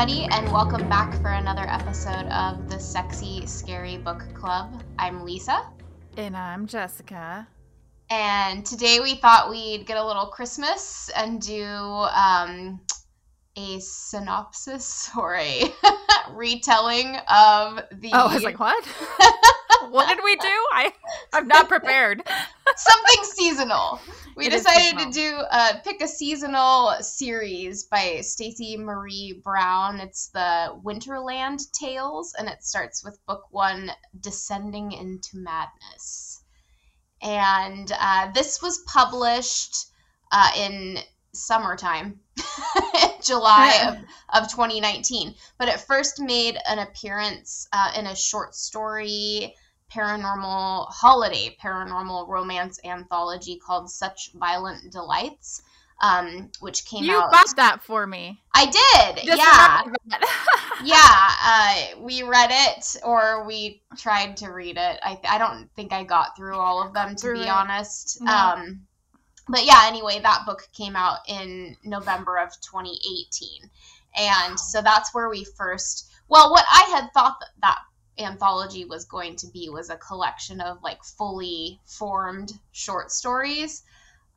[0.00, 4.84] everybody, and welcome back for another episode of the Sexy Scary Book Club.
[4.96, 5.66] I'm Lisa.
[6.16, 7.48] And I'm Jessica.
[8.08, 12.80] And today we thought we'd get a little Christmas and do um,
[13.56, 15.64] a synopsis or a
[16.30, 18.10] retelling of the.
[18.12, 18.84] Oh, I was like, what?
[19.90, 20.46] what did we do?
[20.46, 20.92] I
[21.32, 22.22] I'm not prepared.
[22.76, 24.00] Something seasonal.
[24.36, 30.00] We it decided to do uh, pick a seasonal series by Stacey Marie Brown.
[30.00, 36.42] It's the Winterland Tales, and it starts with book one, Descending into Madness.
[37.20, 39.86] And uh, this was published
[40.30, 40.98] uh, in
[41.34, 42.20] summertime,
[43.22, 45.34] July of, of 2019.
[45.58, 49.54] But it first made an appearance uh, in a short story
[49.92, 55.62] paranormal holiday paranormal romance anthology called Such Violent Delights.
[56.00, 57.24] Um, which came you out.
[57.24, 58.40] You bought that for me.
[58.54, 59.24] I did.
[59.24, 59.82] Just yeah.
[60.84, 61.30] yeah.
[61.42, 65.00] Uh, we read it or we tried to read it.
[65.02, 67.48] I, I don't think I got through all of them to be it.
[67.48, 68.22] honest.
[68.22, 68.32] No.
[68.32, 68.86] Um,
[69.48, 73.68] but yeah, anyway, that book came out in November of 2018.
[74.16, 77.78] And so that's where we first, well, what I had thought that, that
[78.18, 83.82] anthology was going to be was a collection of like fully formed short stories.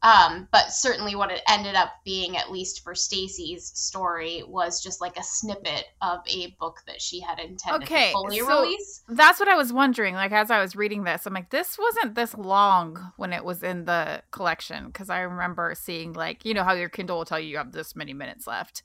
[0.04, 5.00] Um, but certainly what it ended up being, at least for Stacey's story, was just
[5.00, 9.04] like a snippet of a book that she had intended okay, to fully so release.
[9.08, 10.16] That's what I was wondering.
[10.16, 13.62] Like as I was reading this, I'm like, this wasn't this long when it was
[13.62, 17.40] in the collection because I remember seeing like, you know how your Kindle will tell
[17.40, 18.82] you you have this many minutes left,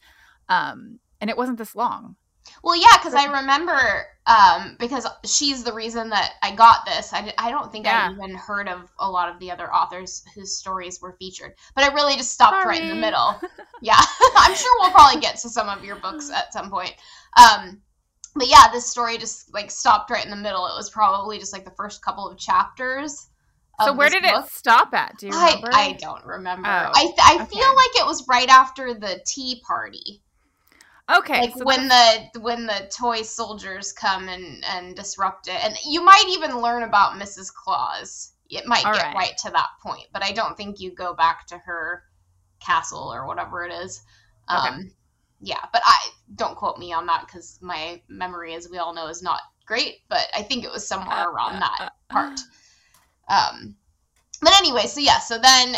[0.50, 2.16] um, and it wasn't this long.
[2.62, 7.12] Well, yeah, because I remember um, because she's the reason that I got this.
[7.12, 8.08] I, I don't think yeah.
[8.10, 11.84] I even heard of a lot of the other authors whose stories were featured, but
[11.84, 12.78] I really just stopped Sorry.
[12.78, 13.40] right in the middle.
[13.80, 14.00] yeah,
[14.36, 16.94] I'm sure we'll probably get to some of your books at some point.
[17.36, 17.80] Um,
[18.34, 20.66] but yeah, this story just like stopped right in the middle.
[20.66, 23.28] It was probably just like the first couple of chapters.
[23.84, 24.46] So where did book.
[24.46, 25.18] it stop at?
[25.18, 25.68] Do you remember?
[25.72, 26.66] I, I don't remember.
[26.66, 27.44] Oh, I I okay.
[27.44, 30.22] feel like it was right after the tea party.
[31.14, 31.42] Okay.
[31.42, 36.04] Like so when the when the toy soldiers come and and disrupt it, and you
[36.04, 37.52] might even learn about Mrs.
[37.52, 38.32] Claus.
[38.48, 39.14] It might get right.
[39.14, 42.04] right to that point, but I don't think you go back to her
[42.60, 44.02] castle or whatever it is.
[44.48, 44.68] Okay.
[44.68, 44.90] Um,
[45.40, 45.96] yeah, but I
[46.36, 49.96] don't quote me on that because my memory, as we all know, is not great.
[50.08, 52.40] But I think it was somewhere around that part.
[53.28, 53.74] Um,
[54.40, 55.74] but anyway, so yeah, so then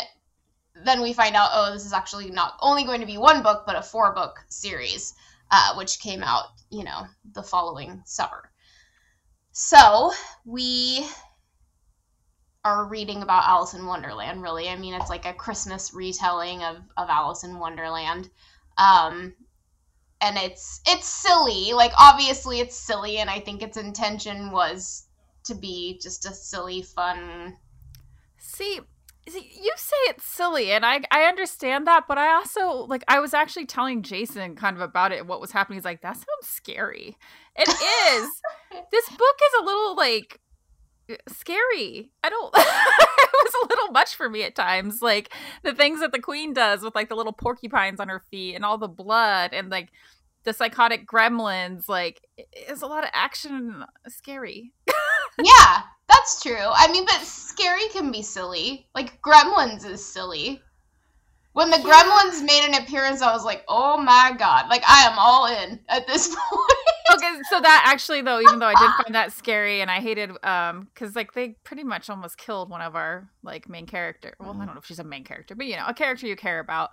[0.84, 3.64] then we find out, oh, this is actually not only going to be one book,
[3.66, 5.14] but a four book series,
[5.50, 8.50] uh, which came out, you know, the following summer.
[9.52, 10.12] So
[10.44, 11.06] we
[12.64, 14.68] are reading about Alice in Wonderland, really.
[14.68, 18.30] I mean, it's like a Christmas retelling of, of Alice in Wonderland.
[18.76, 19.34] Um,
[20.20, 21.72] and it's it's silly.
[21.72, 25.06] Like obviously it's silly, and I think its intention was
[25.44, 27.56] to be just a silly, fun.
[28.38, 28.80] See,
[29.34, 33.34] you say it's silly and I I understand that, but I also like I was
[33.34, 35.78] actually telling Jason kind of about it what was happening.
[35.78, 37.16] He's like, that sounds scary.
[37.56, 38.30] It is.
[38.92, 40.40] this book is a little like
[41.28, 42.10] scary.
[42.22, 45.02] I don't it was a little much for me at times.
[45.02, 48.54] Like the things that the queen does with like the little porcupines on her feet
[48.54, 49.90] and all the blood and like
[50.44, 54.72] the psychotic gremlins, like it's a lot of action scary.
[55.42, 56.56] yeah, that's true.
[56.56, 58.86] I mean, but scary can be silly.
[58.94, 60.62] Like Gremlins is silly.
[61.52, 61.84] When the yeah.
[61.84, 65.80] Gremlins made an appearance, I was like, "Oh my god!" Like I am all in
[65.88, 66.78] at this point.
[67.14, 70.30] okay, so that actually, though, even though I did find that scary and I hated,
[70.44, 74.34] um, because like they pretty much almost killed one of our like main character.
[74.38, 76.36] Well, I don't know if she's a main character, but you know, a character you
[76.36, 76.90] care about.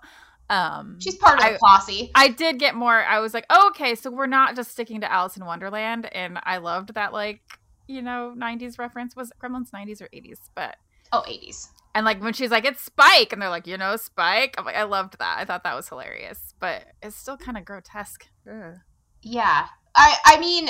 [0.48, 2.10] Um, she's part of the posse.
[2.14, 3.04] I did get more.
[3.04, 6.38] I was like, oh, okay, so we're not just sticking to Alice in Wonderland, and
[6.42, 7.40] I loved that like
[7.86, 9.16] you know, 90s reference.
[9.16, 10.38] Was Gremlins 90s or 80s?
[10.54, 10.76] But
[11.12, 11.68] oh, 80s.
[11.94, 14.76] And like when she's like, "It's Spike," and they're like, "You know, Spike." I'm like,
[14.76, 15.38] I loved that.
[15.38, 18.26] I thought that was hilarious, but it's still kind of grotesque.
[18.46, 18.74] Ugh.
[19.22, 20.68] Yeah, I I mean,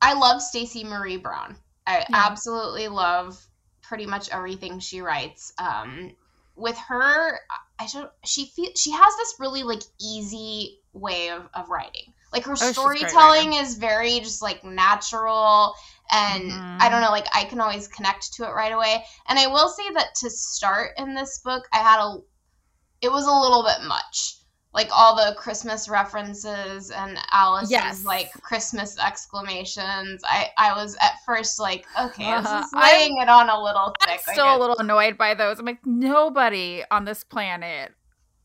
[0.00, 1.56] I love Stacey Marie Brown.
[1.86, 2.06] I yeah.
[2.26, 3.46] absolutely love
[3.82, 5.52] pretty much everything she writes.
[5.58, 6.16] Um,
[6.56, 7.38] with her,
[7.78, 8.10] I don't.
[8.24, 12.14] She feel she has this really like easy way of, of writing.
[12.32, 15.74] Like her oh, storytelling is very just like natural
[16.12, 16.76] and mm-hmm.
[16.80, 19.04] I don't know, like I can always connect to it right away.
[19.28, 22.18] And I will say that to start in this book, I had a
[23.00, 24.36] it was a little bit much.
[24.72, 28.04] Like all the Christmas references and Alice's yes.
[28.04, 30.22] like Christmas exclamations.
[30.24, 33.60] I I was at first like, okay, uh, this is laying I'm, it on a
[33.60, 34.20] little thick.
[34.28, 35.58] I'm still a little annoyed by those.
[35.58, 37.94] I'm like, nobody on this planet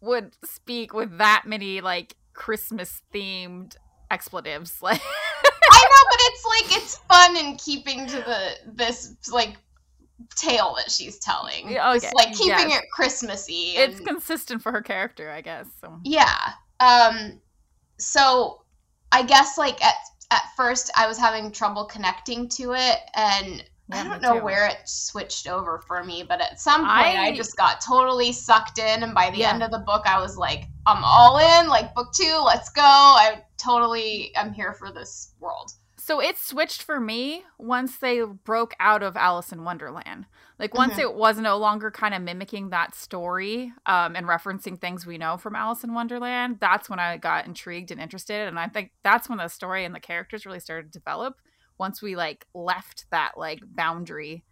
[0.01, 3.75] would speak with that many like Christmas themed
[4.11, 4.81] expletives.
[4.81, 5.01] Like
[5.71, 9.57] I know, but it's like it's fun in keeping to the this like
[10.35, 11.65] tale that she's telling.
[11.65, 11.95] Okay.
[11.95, 12.81] It's like keeping yes.
[12.83, 13.75] it Christmassy.
[13.77, 13.91] And...
[13.91, 15.67] It's consistent for her character, I guess.
[15.81, 15.99] So.
[16.03, 16.51] Yeah.
[16.79, 17.41] Um
[17.97, 18.61] so
[19.11, 19.95] I guess like at
[20.31, 24.45] at first I was having trouble connecting to it and yeah, I don't know too.
[24.45, 28.31] where it switched over for me, but at some point I, I just got totally
[28.31, 29.53] sucked in and by the yeah.
[29.53, 32.81] end of the book I was like I'm all in, like book 2, let's go.
[32.81, 35.71] I totally am here for this world.
[35.97, 40.27] So it switched for me once they broke out of Alice in Wonderland.
[40.59, 41.01] Like once mm-hmm.
[41.01, 45.37] it was no longer kind of mimicking that story um, and referencing things we know
[45.37, 48.47] from Alice in Wonderland, that's when I got intrigued and interested.
[48.47, 51.41] And I think that's when the story and the characters really started to develop.
[51.77, 54.43] Once we like left that like boundary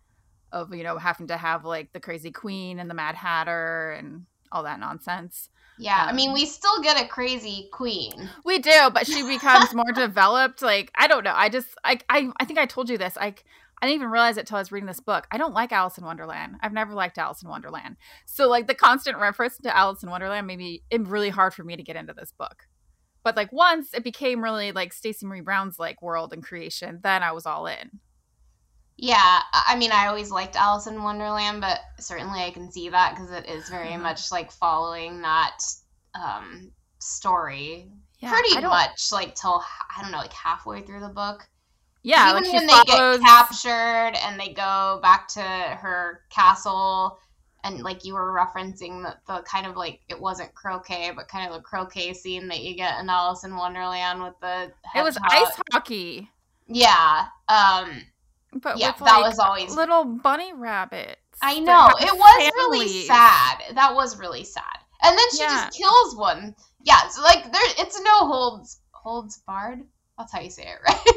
[0.51, 4.25] of you know having to have like the crazy queen and the Mad Hatter and
[4.51, 5.49] all that nonsense.
[5.79, 8.29] Yeah, um, I mean, um, we still get a crazy queen.
[8.45, 10.61] We do, but she becomes more developed.
[10.61, 11.33] Like I don't know.
[11.35, 13.15] I just I I I think I told you this.
[13.15, 13.43] Like
[13.81, 15.27] I didn't even realize it till I was reading this book.
[15.31, 16.55] I don't like Alice in Wonderland.
[16.61, 17.97] I've never liked Alice in Wonderland.
[18.25, 21.63] So like the constant reference to Alice in Wonderland made me it really hard for
[21.63, 22.67] me to get into this book.
[23.23, 27.23] But like once it became really like Stacey Marie Brown's like world and creation, then
[27.23, 27.99] I was all in.
[28.95, 33.15] Yeah, I mean, I always liked Alice in Wonderland, but certainly I can see that
[33.15, 34.03] because it is very mm-hmm.
[34.03, 35.57] much like following that
[36.13, 37.89] um, story
[38.23, 39.61] yeah, pretty much like till
[39.95, 41.47] I don't know, like halfway through the book.
[42.03, 43.17] Yeah, even like when follows...
[43.17, 47.19] they get captured and they go back to her castle,
[47.63, 51.47] and like you were referencing the, the kind of like it wasn't croquet, but kind
[51.47, 55.17] of the croquet scene that you get in Alice in Wonderland with the it was
[55.23, 56.29] ice hockey.
[56.67, 58.03] Yeah, um,
[58.61, 61.17] but yeah, with, like, that was always little bunny rabbits.
[61.41, 62.91] I know it was families.
[62.91, 63.57] really sad.
[63.73, 64.77] That was really sad.
[65.01, 65.65] And then she yeah.
[65.65, 66.55] just kills one.
[66.81, 69.83] Yeah, so like there, it's no holds holds barred.
[70.17, 71.15] That's how you say it, right?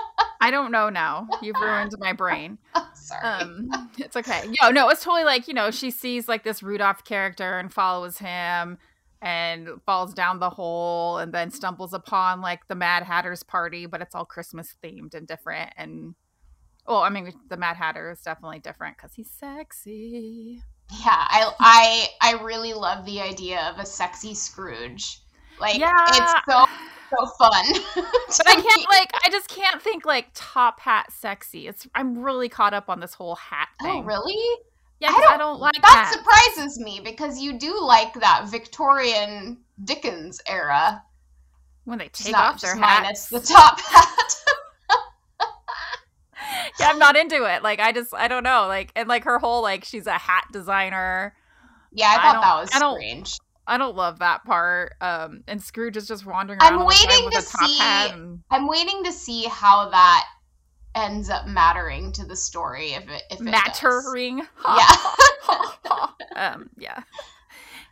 [0.40, 1.28] I don't know now.
[1.40, 2.58] You've ruined my brain.
[3.02, 3.22] Sorry.
[3.22, 4.48] Um, it's okay.
[4.60, 8.18] Yo, no, it's totally like, you know, she sees like this Rudolph character and follows
[8.18, 8.78] him
[9.20, 14.00] and falls down the hole and then stumbles upon like the Mad Hatter's party, but
[14.00, 15.70] it's all Christmas themed and different.
[15.76, 16.14] And,
[16.86, 20.62] well, I mean, the Mad Hatter is definitely different because he's sexy.
[20.90, 25.21] Yeah, I, I, I really love the idea of a sexy Scrooge.
[25.60, 25.92] Like, yeah.
[26.08, 26.64] it's so
[27.18, 27.64] so fun.
[27.96, 31.68] but I can't like I just can't think like top hat sexy.
[31.68, 34.02] It's I'm really caught up on this whole hat oh, thing.
[34.02, 34.58] Oh, really?
[35.00, 35.84] Yeah, I don't, I don't like that.
[35.84, 36.16] Hats.
[36.16, 41.02] surprises me because you do like that Victorian Dickens era.
[41.84, 44.34] When they take off their hats, the top hat.
[46.78, 47.64] yeah, I'm not into it.
[47.64, 48.66] Like I just I don't know.
[48.68, 51.34] Like and like her whole like she's a hat designer.
[51.90, 53.38] Yeah, I thought I that was strange.
[53.66, 54.94] I don't love that part.
[55.00, 56.80] Um, and Scrooge is just wandering around.
[56.80, 57.78] I'm waiting to see.
[57.80, 58.40] And...
[58.50, 60.26] I'm waiting to see how that
[60.94, 62.92] ends up mattering to the story.
[62.92, 64.96] If it if it mattering, yeah,
[66.36, 67.02] um, yeah.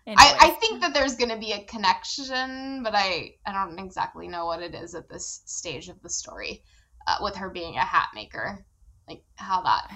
[0.07, 4.27] I, I think that there's going to be a connection, but I I don't exactly
[4.27, 6.63] know what it is at this stage of the story,
[7.07, 8.65] uh, with her being a hat maker,
[9.09, 9.91] like how that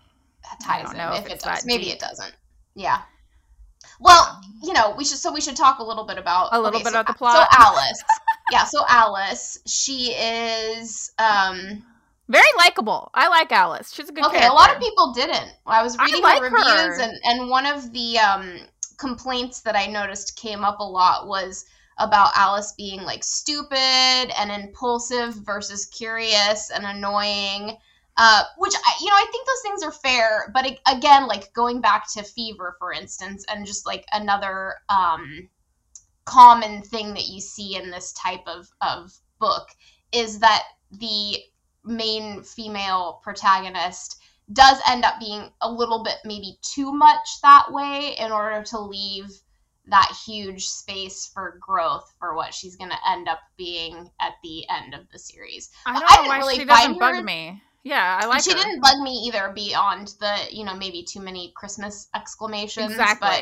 [0.62, 1.00] ties in.
[1.00, 1.94] If, if it does, maybe deep.
[1.94, 2.34] it doesn't.
[2.74, 3.02] Yeah.
[4.00, 6.76] Well, you know, we should so we should talk a little bit about a little
[6.76, 7.48] okay, bit so, about the plot.
[7.50, 8.02] So Alice,
[8.52, 11.84] yeah, so Alice, she is um
[12.28, 13.10] very likable.
[13.14, 13.92] I like Alice.
[13.92, 14.22] She's a good.
[14.22, 14.36] Character.
[14.36, 14.52] Okay, character.
[14.52, 15.52] a lot of people didn't.
[15.66, 17.02] I was reading I like the reviews, her.
[17.02, 18.60] and and one of the um
[18.98, 21.64] complaints that I noticed came up a lot was
[21.98, 27.76] about Alice being like stupid and impulsive versus curious and annoying.
[28.20, 31.80] Uh, which I, you know, I think those things are fair, but again, like going
[31.80, 35.48] back to fever, for instance, and just like another um,
[36.24, 39.68] common thing that you see in this type of of book
[40.10, 41.38] is that the
[41.84, 44.20] main female protagonist
[44.52, 48.80] does end up being a little bit maybe too much that way in order to
[48.80, 49.30] leave
[49.86, 54.68] that huge space for growth for what she's going to end up being at the
[54.68, 55.70] end of the series.
[55.86, 57.62] I don't know why really she doesn't bug me.
[57.88, 58.42] Yeah, I like.
[58.42, 58.56] She her.
[58.56, 62.90] didn't bug me either beyond the you know maybe too many Christmas exclamations.
[62.90, 63.28] Exactly.
[63.28, 63.40] But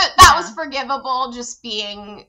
[0.00, 0.36] th- that yeah.
[0.36, 2.26] was forgivable, just being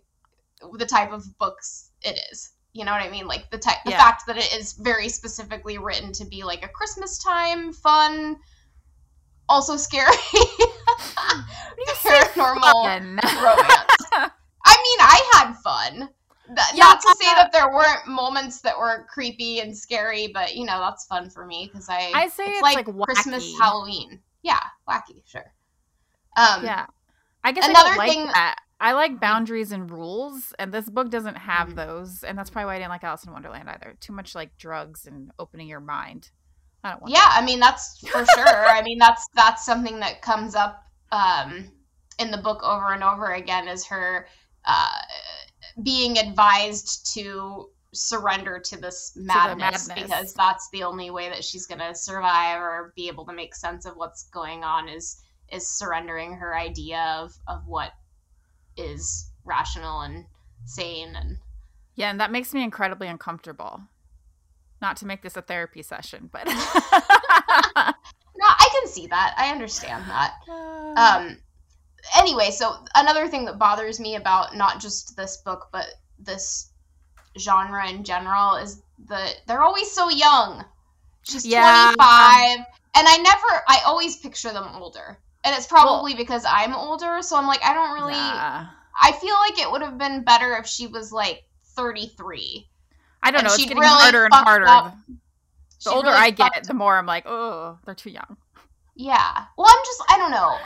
[0.73, 2.49] the type of books it is.
[2.73, 3.27] You know what I mean?
[3.27, 3.97] Like the type, the yeah.
[3.97, 8.37] fact that it is very specifically written to be like a Christmas time fun,
[9.47, 10.15] also scary,
[12.39, 13.95] paranormal romance.
[14.65, 16.09] I mean, I had fun
[16.73, 20.65] yeah, not to say that there weren't moments that were creepy and scary, but you
[20.65, 24.19] know that's fun for me because I I say it's, it's like, like Christmas Halloween.
[24.41, 25.53] Yeah, wacky, sure.
[26.37, 26.85] Um, yeah,
[27.43, 31.37] I guess another I thing that I like boundaries and rules, and this book doesn't
[31.37, 31.77] have Mm-hmm.
[31.77, 33.95] those, and that's probably why I didn't like Alice in Wonderland either.
[33.99, 36.31] Too much like drugs and opening your mind.
[36.83, 37.13] I don't want.
[37.13, 38.65] Yeah, I mean that's for sure.
[38.65, 41.71] I mean that's that's something that comes up um,
[42.19, 44.27] in the book over and over again is her
[44.65, 45.01] uh,
[45.83, 50.07] being advised to surrender to this madness, madness.
[50.07, 53.55] because that's the only way that she's going to survive or be able to make
[53.55, 55.21] sense of what's going on is
[55.51, 57.93] is surrendering her idea of of what
[58.77, 60.25] is rational and
[60.65, 61.37] sane and
[61.95, 63.81] Yeah, and that makes me incredibly uncomfortable.
[64.81, 66.45] Not to make this a therapy session, but
[68.39, 70.33] no i can see that i understand that
[70.97, 71.37] um
[72.17, 75.85] anyway so another thing that bothers me about not just this book but
[76.19, 76.69] this
[77.37, 80.63] genre in general is that they're always so young
[81.23, 81.93] she's Yeah.
[81.97, 82.65] 25
[82.95, 87.35] and i never i always picture them older and it's probably because i'm older so
[87.37, 90.87] i'm like i don't really i feel like it would have been better if she
[90.87, 91.43] was like
[91.75, 92.67] 33
[93.21, 93.53] I don't and know.
[93.53, 94.65] It's getting really harder and harder.
[94.67, 95.13] up- The
[95.79, 98.37] She older really I get, fucked the more I'm like, oh, they're too young.
[98.95, 99.43] Yeah.
[99.57, 100.57] Well, I'm just I don't know.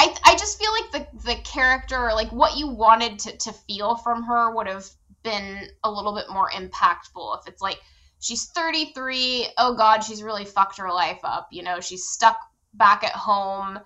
[0.00, 3.96] I I just feel like the the character, like what you wanted to to feel
[3.96, 4.88] from her, would have
[5.22, 7.78] been a little bit more impactful if it's like
[8.18, 9.48] she's 33.
[9.58, 11.48] Oh God, she's really fucked her life up.
[11.52, 12.38] You know, she's stuck
[12.72, 13.78] back at home,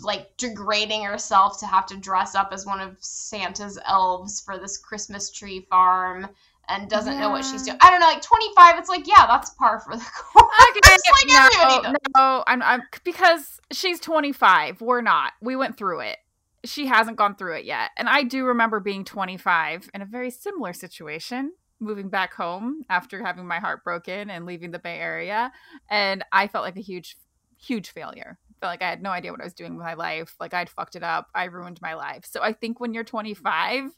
[0.00, 4.78] like degrading herself to have to dress up as one of Santa's elves for this
[4.78, 6.28] Christmas tree farm.
[6.68, 7.78] And doesn't know what she's doing.
[7.80, 10.50] I don't know, like 25, it's like, yeah, that's par for the course.
[10.76, 11.94] Okay, like everybody no, does.
[12.16, 14.80] no, I'm, I'm because she's 25.
[14.80, 15.32] We're not.
[15.40, 16.16] We went through it.
[16.64, 17.90] She hasn't gone through it yet.
[17.96, 23.22] And I do remember being 25 in a very similar situation, moving back home after
[23.22, 25.52] having my heart broken and leaving the Bay Area.
[25.90, 27.16] And I felt like a huge,
[27.60, 28.38] huge failure.
[28.60, 30.34] Felt like I had no idea what I was doing with my life.
[30.40, 31.28] Like I'd fucked it up.
[31.34, 32.24] I ruined my life.
[32.24, 33.90] So I think when you're 25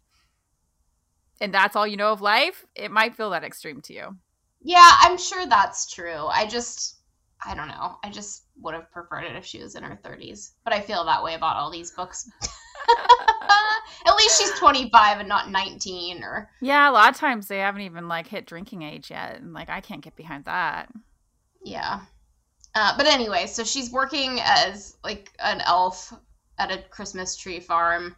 [1.40, 4.16] and that's all you know of life, it might feel that extreme to you.
[4.62, 6.26] Yeah, I'm sure that's true.
[6.26, 6.96] I just,
[7.44, 7.96] I don't know.
[8.02, 10.52] I just would have preferred it if she was in her 30s.
[10.64, 12.28] But I feel that way about all these books.
[14.06, 16.50] At least she's 25 and not 19 or.
[16.60, 19.68] Yeah, a lot of times they haven't even like hit drinking age yet, and like
[19.68, 20.90] I can't get behind that.
[21.64, 22.00] Yeah.
[22.74, 26.12] Uh, but anyway, so she's working as like an elf
[26.58, 28.14] at a Christmas tree farm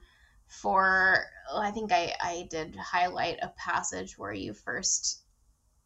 [0.49, 1.25] for.
[1.55, 5.23] I think I, I did highlight a passage where you first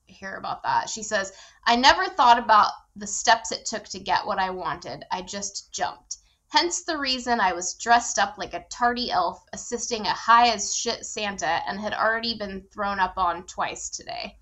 [0.07, 0.89] hear about that.
[0.89, 1.33] She says,
[1.67, 5.05] I never thought about the steps it took to get what I wanted.
[5.11, 6.17] I just jumped.
[6.49, 10.77] Hence the reason I was dressed up like a tardy elf assisting a high as
[10.77, 14.37] shit Santa and had already been thrown up on twice today.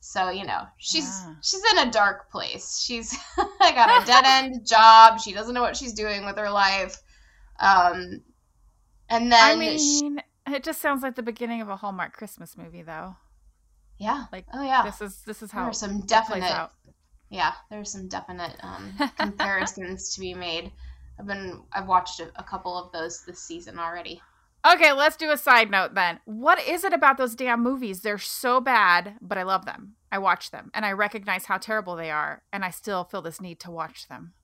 [0.00, 1.34] So, you know, she's Yeah.
[1.42, 2.80] she's in a dark place.
[2.82, 5.20] She's got a dead end job.
[5.20, 6.96] She doesn't know what she's doing with her life.
[7.60, 8.22] Um
[9.08, 12.56] and then I she- mean, it just sounds like the beginning of a Hallmark Christmas
[12.56, 13.16] movie, though.
[13.98, 14.24] yeah.
[14.32, 14.82] like, oh yeah.
[14.82, 16.70] This is this is how are some definite
[17.32, 20.70] yeah there's some definite um, comparisons to be made
[21.18, 24.20] i've been i've watched a, a couple of those this season already
[24.64, 26.20] Okay, let's do a side note then.
[26.24, 28.02] What is it about those damn movies?
[28.02, 29.96] They're so bad, but I love them.
[30.12, 33.40] I watch them, and I recognize how terrible they are, and I still feel this
[33.40, 34.34] need to watch them.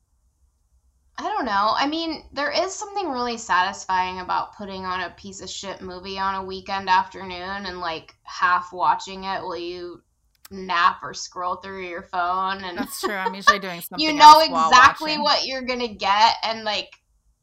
[1.19, 5.41] I don't know i mean there is something really satisfying about putting on a piece
[5.41, 10.03] of shit movie on a weekend afternoon and like half watching it while you
[10.51, 13.13] nap or scroll through your phone and That's true.
[13.15, 14.05] I'm usually doing something.
[14.07, 16.91] you know exactly what you're gonna get and like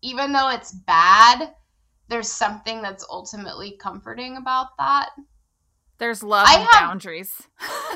[0.01, 1.51] even though it's bad
[2.07, 5.09] there's something that's ultimately comforting about that
[5.99, 7.41] There's love I and have- boundaries.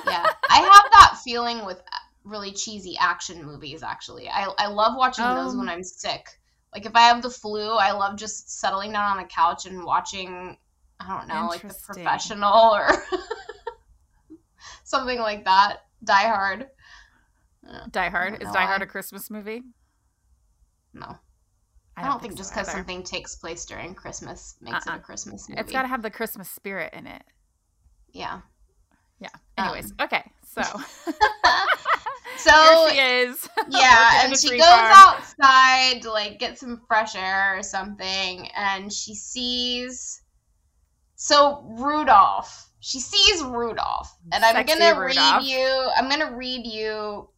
[0.06, 1.82] yeah i have that feeling with
[2.24, 5.60] really cheesy action movies actually i, I love watching those Oh.
[5.60, 6.28] when i'm sick
[6.74, 9.84] like if i have the flu i love just settling down on the couch and
[9.84, 10.58] watching
[11.00, 12.88] i don't know like the professional or
[14.84, 16.68] something like that die hard
[17.92, 19.62] Die Hard is Die Hard a Christmas movie?
[20.94, 21.16] no
[21.98, 24.98] i don't, think, just because something takes place during christmas makes it Uh-uh.
[24.98, 27.24] a christmas movie It's got to have the Christmas spirit in it.
[28.14, 28.42] yeah
[29.20, 29.28] Yeah.
[29.58, 30.24] Um, Anyways, okay.
[30.46, 30.62] So
[32.40, 33.50] so here she is.
[33.70, 34.92] yeah and she goes farm.
[34.96, 40.22] outside to like get some fresh air or something and she sees
[41.16, 45.42] so rudolph she sees rudolph and i'm gonna Rudolph.
[45.42, 47.30] read you i'm gonna read you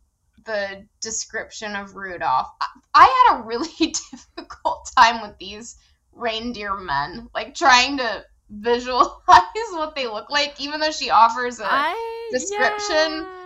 [0.46, 5.78] the description of rudolph I, I had a really difficult time with these
[6.14, 9.08] reindeer men like trying to visualize
[9.72, 13.41] what they look like even though she offers a I, description, yeah.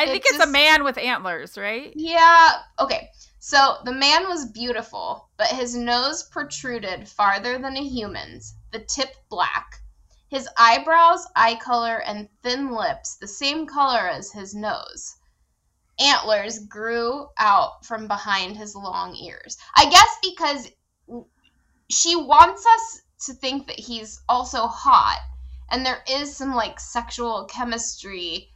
[0.00, 1.92] I think it it's a man with antlers, right?
[1.94, 2.52] Yeah.
[2.78, 3.10] Okay.
[3.38, 9.14] So the man was beautiful, but his nose protruded farther than a human's, the tip
[9.28, 9.82] black.
[10.28, 15.16] His eyebrows, eye color, and thin lips the same color as his nose.
[15.98, 19.58] Antlers grew out from behind his long ears.
[19.76, 20.70] I guess because
[21.90, 25.20] she wants us to think that he's also hot
[25.70, 28.49] and there is some like sexual chemistry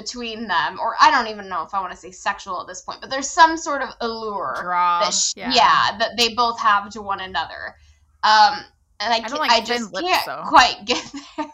[0.00, 2.80] between them or i don't even know if i want to say sexual at this
[2.82, 5.52] point but there's some sort of allure Draw, that she, yeah.
[5.52, 5.98] yeah.
[5.98, 7.74] that they both have to one another
[8.22, 8.58] um
[9.00, 10.42] and i, I, like I just lips, can't though.
[10.46, 11.46] quite get there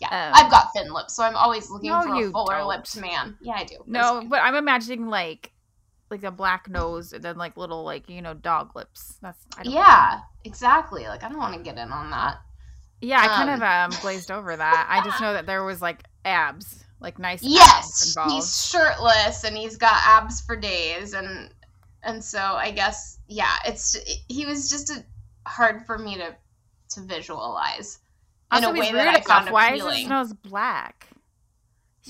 [0.00, 2.68] yeah um, i've got thin lips so i'm always looking no, for a fuller don't.
[2.68, 5.52] lipped man yeah i do no but i'm imagining like
[6.10, 10.16] like a black nose and then like little like you know dog lips that's yeah
[10.16, 10.22] know.
[10.44, 12.38] exactly like i don't want to get in on that
[13.02, 14.86] yeah, I kind of um, um glazed over that.
[14.88, 17.42] I just know that there was like abs, like nice.
[17.42, 21.50] Yes, he's shirtless and he's got abs for days, and
[22.02, 23.96] and so I guess yeah, it's
[24.28, 25.04] he was just a,
[25.46, 26.34] hard for me to
[26.90, 27.98] to visualize
[28.52, 29.92] in also, a way that I found Why appealing.
[29.92, 31.08] is his nose black?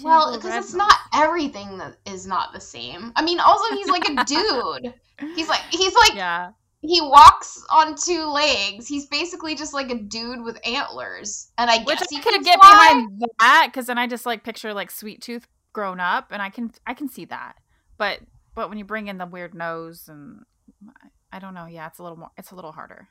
[0.03, 3.13] well, because it's not everything that is not the same.
[3.15, 4.95] I mean, also he's like a dude.
[5.35, 8.89] he's like he's like yeah he walks on two legs.
[8.89, 11.53] He's basically just like a dude with antlers.
[11.57, 12.71] And I Which guess he I could get fly.
[12.71, 16.51] behind that because then I just like picture like Sweet Tooth grown up, and I
[16.51, 17.55] can I can see that.
[17.99, 18.21] But
[18.55, 20.41] but when you bring in the weird nose and
[21.33, 23.09] I don't know, yeah, it's a little more it's a little harder.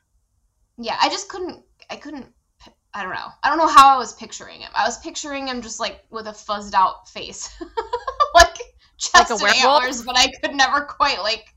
[0.78, 2.26] Yeah, I just couldn't I couldn't
[2.92, 3.28] I don't know.
[3.42, 4.70] I don't know how I was picturing him.
[4.74, 7.50] I was picturing him just like with a fuzzed out face,
[8.34, 8.58] like
[8.98, 11.51] chest like and antlers, but I could never quite like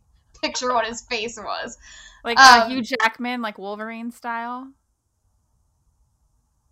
[0.46, 1.78] picture what his face was.
[2.24, 4.72] Like uh, um, Hugh Jackman, like Wolverine style.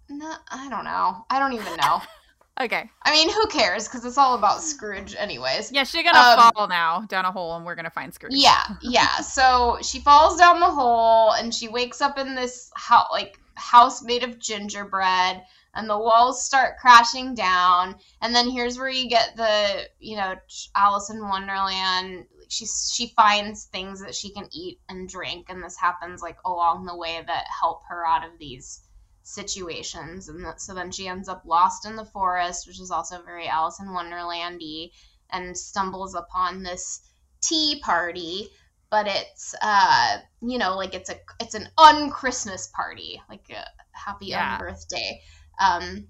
[0.09, 1.25] No, I don't know.
[1.29, 2.01] I don't even know.
[2.61, 2.89] okay.
[3.03, 3.87] I mean, who cares?
[3.87, 5.71] Because it's all about Scrooge, anyways.
[5.71, 8.33] Yeah, she's gonna um, fall now down a hole, and we're gonna find Scrooge.
[8.35, 9.17] Yeah, yeah.
[9.17, 14.03] So she falls down the hole, and she wakes up in this house, like house
[14.03, 15.43] made of gingerbread
[15.75, 20.35] and the walls start crashing down and then here's where you get the you know
[20.75, 25.75] alice in wonderland she she finds things that she can eat and drink and this
[25.75, 28.81] happens like along the way that help her out of these
[29.23, 30.29] situations.
[30.29, 33.47] And that, so then she ends up lost in the forest which is also very
[33.47, 34.91] alice in wonderlandy
[35.31, 37.01] and stumbles upon this
[37.41, 38.49] tea party.
[38.91, 43.65] But it's uh you know like it's a it's an un-christmas party like a
[43.97, 44.59] happy yeah.
[44.59, 45.19] unbirthday.
[45.59, 46.07] Um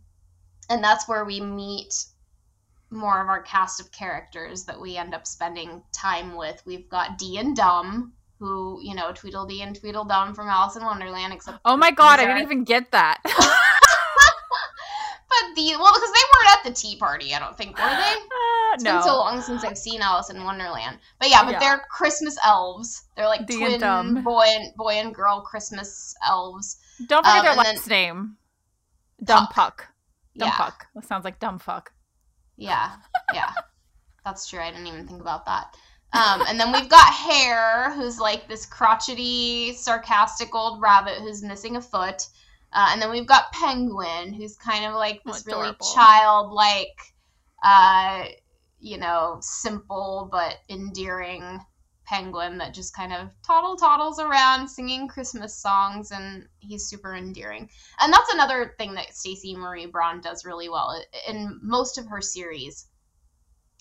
[0.70, 1.94] and that's where we meet
[2.94, 6.62] more of our cast of characters that we end up spending time with.
[6.66, 11.34] We've got Dee and Dum, who, you know, Tweedledee and Tweedledum from Alice in Wonderland,
[11.34, 13.20] except Oh my god, I didn't even get that.
[13.26, 13.36] but
[15.56, 18.16] the well, because they weren't at the tea party, I don't think, were they?
[18.34, 18.94] Uh, it's no.
[18.94, 20.98] been so long since I've seen Alice in Wonderland.
[21.20, 21.60] But yeah, but yeah.
[21.60, 23.04] they're Christmas elves.
[23.16, 26.78] They're like Dee twin and boy and boy and girl Christmas elves.
[27.06, 28.38] Don't forget um, their last then, name.
[29.24, 29.90] Dumb Puck.
[30.38, 30.58] Dumb yeah.
[30.58, 30.88] Puck.
[30.96, 31.92] That sounds like dumb fuck.
[32.64, 32.96] Yeah,
[33.34, 33.52] yeah,
[34.24, 34.62] that's true.
[34.62, 35.76] I didn't even think about that.
[36.14, 41.76] Um, and then we've got Hare, who's like this crotchety, sarcastic old rabbit who's missing
[41.76, 42.28] a foot.
[42.72, 47.14] Uh, and then we've got Penguin, who's kind of like this really childlike,
[47.64, 48.28] uh,
[48.80, 51.60] you know, simple but endearing
[52.06, 57.70] penguin that just kind of toddle toddles around singing Christmas songs, and he's super endearing.
[58.00, 62.22] And that's another thing that Stacey Marie Brown does really well in most of her
[62.22, 62.88] series.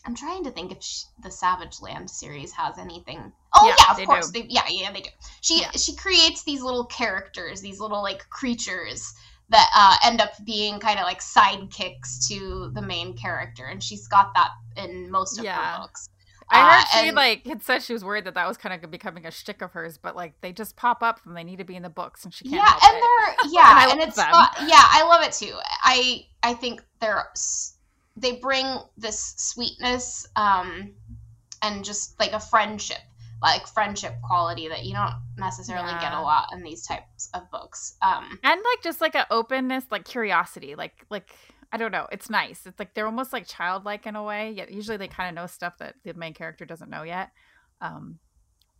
[0.04, 3.32] I'm trying to think if she, the Savage Land series has anything.
[3.54, 4.30] Oh yeah, yeah of course.
[4.30, 5.10] They, yeah, yeah, they do.
[5.40, 5.70] She yeah.
[5.72, 9.14] she creates these little characters, these little like creatures
[9.50, 14.08] that uh, end up being kind of like sidekicks to the main character, and she's
[14.08, 15.76] got that in most of yeah.
[15.76, 16.08] her books.
[16.52, 18.90] I heard uh, she like had said she was worried that that was kind of
[18.90, 21.64] becoming a shtick of hers, but like they just pop up and they need to
[21.64, 22.56] be in the books, and she can't.
[22.56, 23.00] Yeah, and it.
[23.00, 25.54] they're yeah, and, and it's yeah, I love it too.
[25.82, 27.24] I I think they're
[28.16, 30.92] they bring this sweetness um
[31.62, 33.00] and just like a friendship
[33.40, 36.00] like friendship quality that you don't necessarily yeah.
[36.00, 39.84] get a lot in these types of books um and like just like an openness
[39.90, 41.34] like curiosity like like
[41.72, 42.06] I don't know.
[42.12, 42.66] It's nice.
[42.66, 44.52] It's like they're almost like childlike in a way.
[44.52, 47.30] Yet usually they kind of know stuff that the main character doesn't know yet.
[47.80, 48.18] Um,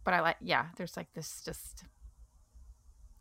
[0.04, 0.66] but I like, yeah.
[0.76, 1.84] There's like this just,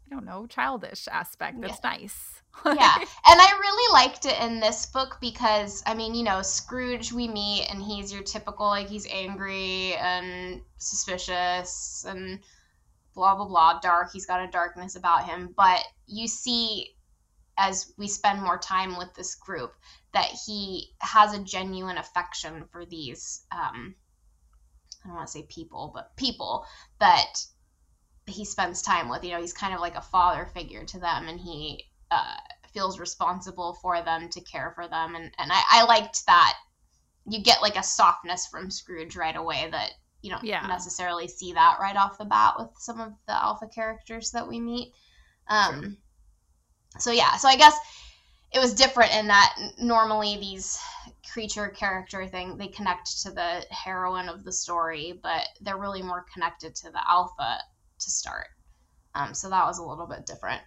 [0.05, 1.89] I don't know, childish aspect that's yeah.
[1.89, 2.41] nice.
[2.65, 3.07] yeah, and
[3.39, 7.67] I really liked it in this book because I mean, you know, Scrooge we meet
[7.71, 12.39] and he's your typical like he's angry and suspicious and
[13.15, 14.11] blah blah blah dark.
[14.11, 16.93] He's got a darkness about him, but you see
[17.61, 19.73] as we spend more time with this group
[20.13, 23.95] that he has a genuine affection for these um,
[25.03, 26.65] I don't want to say people, but people
[26.99, 27.33] that
[28.27, 29.23] he spends time with.
[29.23, 32.35] You know, he's kind of like a father figure to them, and he uh,
[32.73, 35.15] feels responsible for them to care for them.
[35.15, 36.57] And and I, I liked that.
[37.27, 40.65] You get like a softness from Scrooge right away that you don't yeah.
[40.67, 44.59] necessarily see that right off the bat with some of the alpha characters that we
[44.59, 44.93] meet.
[45.47, 45.97] Um,
[46.99, 47.75] so yeah, so I guess
[48.53, 50.79] it was different in that normally these
[51.31, 56.25] creature character thing they connect to the heroine of the story, but they're really more
[56.33, 57.59] connected to the alpha
[57.99, 58.47] to start.
[59.15, 60.61] Um, so that was a little bit different.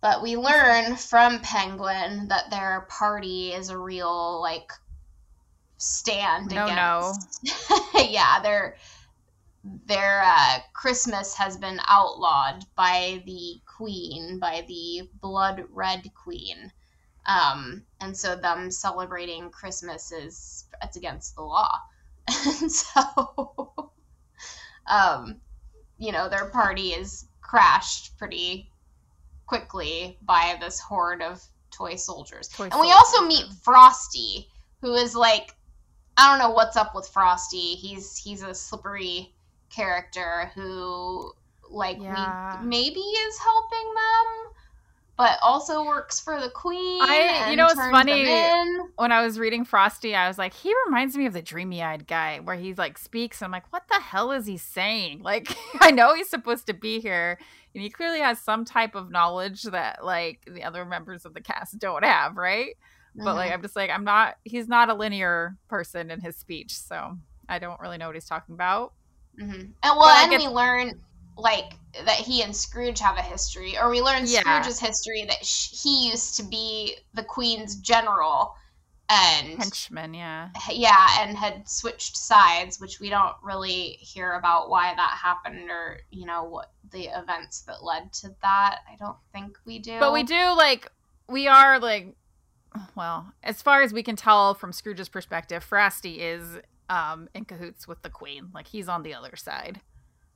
[0.00, 4.70] But we learn from Penguin that their party is a real like
[5.78, 7.70] stand no, against.
[7.70, 8.00] No.
[8.08, 8.76] yeah, their
[9.86, 16.72] their uh, Christmas has been outlawed by the Queen, by the Blood Red Queen.
[17.26, 21.70] Um, and so them celebrating Christmas is it's against the law.
[22.60, 23.92] and so
[24.86, 25.36] um,
[25.96, 28.68] you know, their party is crashed pretty
[29.46, 32.48] quickly by this horde of toy soldiers.
[32.48, 32.88] Toy and soldiers.
[32.88, 34.48] we also meet Frosty,
[34.80, 35.54] who is like
[36.16, 37.76] I don't know what's up with Frosty.
[37.76, 39.36] He's he's a slippery
[39.70, 41.32] character who
[41.70, 42.60] like yeah.
[42.60, 44.54] we maybe is helping them
[45.18, 47.02] but also works for the queen.
[47.02, 48.24] I, you know, it's funny
[48.94, 52.38] when I was reading Frosty, I was like, he reminds me of the dreamy-eyed guy,
[52.38, 53.42] where he like speaks.
[53.42, 55.22] And I'm like, what the hell is he saying?
[55.24, 57.36] Like, I know he's supposed to be here,
[57.74, 61.40] and he clearly has some type of knowledge that like the other members of the
[61.40, 62.76] cast don't have, right?
[63.16, 63.24] Mm-hmm.
[63.24, 63.54] But like, mm-hmm.
[63.54, 64.36] I'm just like, I'm not.
[64.44, 68.24] He's not a linear person in his speech, so I don't really know what he's
[68.24, 68.92] talking about.
[69.40, 69.52] Mm-hmm.
[69.52, 71.00] And well, and we learn
[71.38, 74.40] like that he and Scrooge have a history, or we learn yeah.
[74.40, 78.54] Scrooge's history that sh- he used to be the Queen's general
[79.10, 84.94] and henchman, yeah, yeah, and had switched sides, which we don't really hear about why
[84.94, 88.80] that happened, or you know what the events that led to that.
[88.86, 90.92] I don't think we do, but we do like
[91.26, 92.16] we are like,
[92.96, 96.58] well, as far as we can tell from Scrooge's perspective, Frosty is
[96.90, 99.80] um in cahoots with the Queen, like he's on the other side.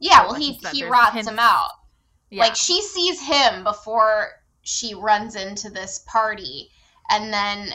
[0.02, 1.28] Yeah, well, he he rots hints.
[1.28, 1.70] him out.
[2.28, 2.42] Yeah.
[2.42, 4.30] Like she sees him before
[4.62, 6.70] she runs into this party,
[7.08, 7.72] and then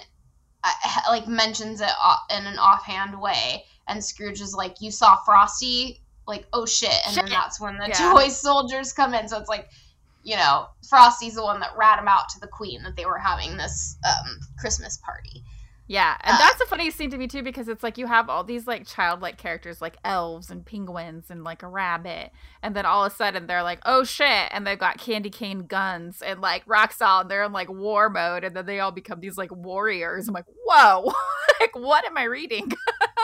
[0.63, 0.71] uh,
[1.07, 1.89] like mentions it
[2.29, 3.63] in an offhand way.
[3.87, 6.01] And Scrooge is like, "You saw Frosty?
[6.27, 7.23] Like, oh shit!" And shit.
[7.23, 8.11] then that's when the yeah.
[8.13, 9.29] toy soldiers come in.
[9.29, 9.69] So it's like,
[10.23, 13.19] you know, Frosty's the one that rat him out to the Queen that they were
[13.19, 15.45] having this um, Christmas party.
[15.89, 18.30] Yeah, and uh, that's a funny scene to me too because it's like you have
[18.30, 22.86] all these like childlike characters like elves and penguins and like a rabbit, and then
[22.86, 26.41] all of a sudden they're like, oh shit, and they've got candy cane guns and
[26.41, 29.56] like rock solid, they're in like war mode, and then they all become these like
[29.56, 30.28] warriors.
[30.28, 31.13] I'm like, whoa,
[31.62, 32.69] like what am I reading?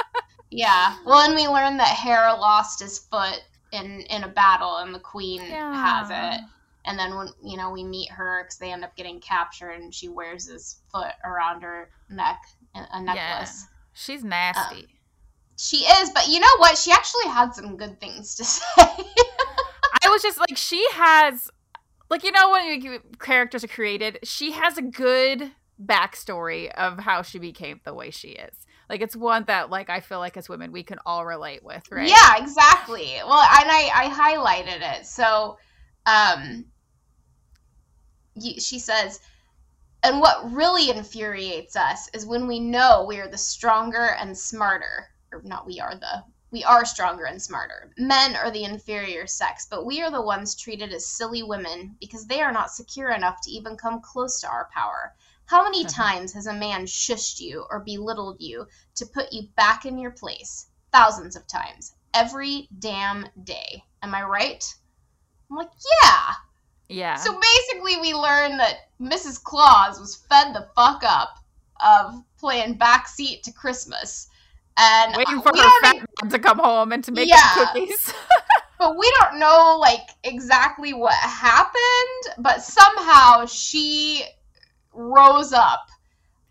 [0.50, 3.42] yeah, well, and we learned that Hera lost his foot
[3.74, 5.74] in in a battle, and the queen yeah.
[5.74, 6.46] has it
[6.86, 9.94] and then when you know we meet her because they end up getting captured and
[9.94, 12.42] she wears his foot around her neck
[12.76, 13.78] a necklace yeah.
[13.94, 14.82] she's nasty.
[14.82, 14.88] Um,
[15.58, 16.78] she is but you know what?
[16.78, 18.62] She actually had some good things to say.
[18.78, 21.50] I was just like she has
[22.10, 24.20] like you know when characters are created?
[24.24, 25.52] She has a good
[25.84, 28.56] backstory of how she became the way she is.
[28.90, 31.84] Like it's one that like i feel like as women we can all relate with
[31.92, 32.08] right?
[32.08, 33.14] Yeah exactly.
[33.26, 35.06] Well and i i highlighted it.
[35.06, 35.58] So
[36.06, 36.66] um
[38.40, 39.20] she says,
[40.06, 45.10] and what really infuriates us is when we know we are the stronger and smarter,
[45.32, 47.94] or not we are the, we are stronger and smarter.
[47.98, 52.28] Men are the inferior sex, but we are the ones treated as silly women because
[52.28, 55.16] they are not secure enough to even come close to our power.
[55.46, 59.86] How many times has a man shushed you or belittled you to put you back
[59.86, 60.68] in your place?
[60.92, 61.96] Thousands of times.
[62.14, 63.86] Every damn day.
[64.02, 64.76] Am I right?
[65.50, 65.72] I'm like,
[66.04, 66.34] yeah.
[66.90, 67.16] Yeah.
[67.16, 69.42] So basically, we learn that Mrs.
[69.42, 71.38] Claus was fed the fuck up
[71.84, 74.28] of playing backseat to Christmas
[74.78, 76.30] and waiting for her fat even...
[76.30, 77.54] to come home and to make yeah.
[77.54, 78.14] cookies.
[78.80, 84.24] but we don't know like exactly what happened, but somehow she
[84.94, 85.88] rose up.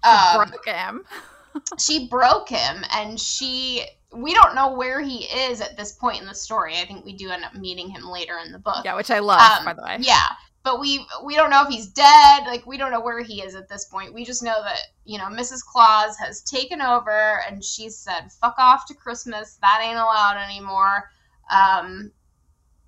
[0.02, 1.04] Um, broke him.
[1.78, 3.84] she broke him, and she.
[4.14, 6.74] We don't know where he is at this point in the story.
[6.76, 8.84] I think we do end up meeting him later in the book.
[8.84, 9.96] Yeah, which I love, um, by the way.
[10.00, 10.28] Yeah,
[10.62, 13.54] but we we don't know if he's dead like we don't know where he is
[13.54, 17.64] at this point we just know that you know mrs claus has taken over and
[17.64, 21.10] she said fuck off to christmas that ain't allowed anymore
[21.50, 22.10] um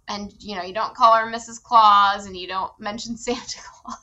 [0.09, 3.99] and you know you don't call her mrs claus and you don't mention santa claus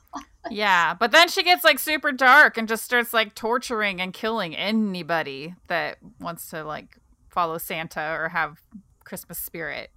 [0.49, 4.55] yeah but then she gets like super dark and just starts like torturing and killing
[4.55, 6.97] anybody that wants to like
[7.31, 8.61] follow Santa or have
[9.03, 9.89] Christmas spirit.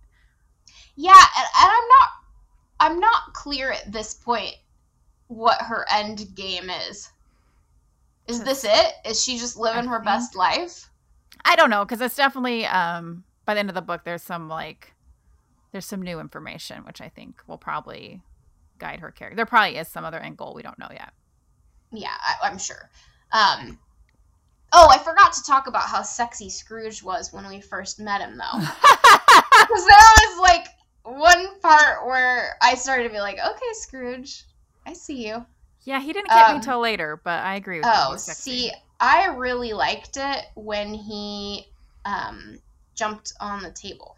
[0.96, 2.08] Yeah, and, and I'm not
[2.80, 4.54] I'm not clear at this point
[5.28, 7.10] what her end game is.
[8.26, 8.92] Is this it?
[9.04, 10.90] Is she just living her best life?
[11.44, 14.48] I don't know because it's definitely um by the end of the book there's some
[14.48, 14.94] like
[15.72, 18.22] there's some new information which I think will probably
[18.78, 19.36] guide her character.
[19.36, 21.12] There probably is some other end goal we don't know yet.
[21.92, 22.90] Yeah, I, am sure.
[23.32, 23.78] Um,
[24.72, 28.38] oh, I forgot to talk about how sexy Scrooge was when we first met him,
[28.38, 28.60] though.
[29.66, 30.66] Because there was like
[31.04, 34.44] one part where I started to be like, okay, Scrooge,
[34.86, 35.44] I see you.
[35.84, 38.14] Yeah, he didn't get um, me till later, but I agree with oh, you.
[38.14, 41.66] Oh, see, I really liked it when he
[42.04, 42.58] um,
[42.94, 44.16] jumped on the table.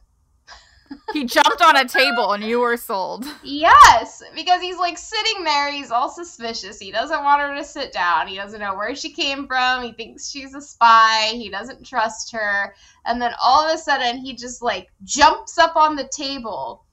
[1.12, 3.24] He jumped on a table and you were sold.
[3.42, 5.72] Yes, because he's like sitting there.
[5.72, 6.78] He's all suspicious.
[6.78, 8.28] He doesn't want her to sit down.
[8.28, 9.82] He doesn't know where she came from.
[9.82, 11.30] He thinks she's a spy.
[11.32, 12.74] He doesn't trust her.
[13.04, 16.84] And then all of a sudden, he just like jumps up on the table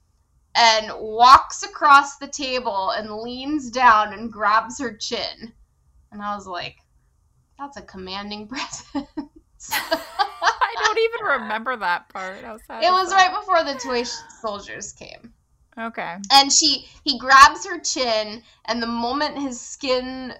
[0.54, 5.52] and walks across the table and leans down and grabs her chin.
[6.12, 6.76] And I was like,
[7.58, 8.48] that's a commanding
[8.94, 9.08] presence.
[10.76, 12.38] I don't even remember that part.
[12.38, 14.02] it was right before the toy
[14.40, 15.32] soldiers came.
[15.78, 16.16] Okay.
[16.32, 20.34] And she he grabs her chin, and the moment his skin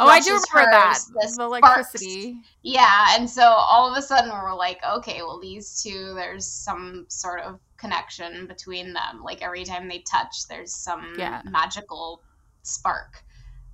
[0.00, 0.98] Oh, I do remember that.
[1.14, 2.32] The electricity.
[2.32, 2.48] Sparks.
[2.62, 7.06] Yeah, and so all of a sudden we're like, okay, well these two, there's some
[7.08, 9.22] sort of connection between them.
[9.22, 11.40] Like every time they touch, there's some yeah.
[11.44, 12.22] magical
[12.62, 13.22] spark.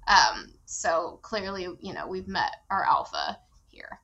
[0.07, 3.39] Um, so clearly, you know, we've met our alpha
[3.69, 3.99] here.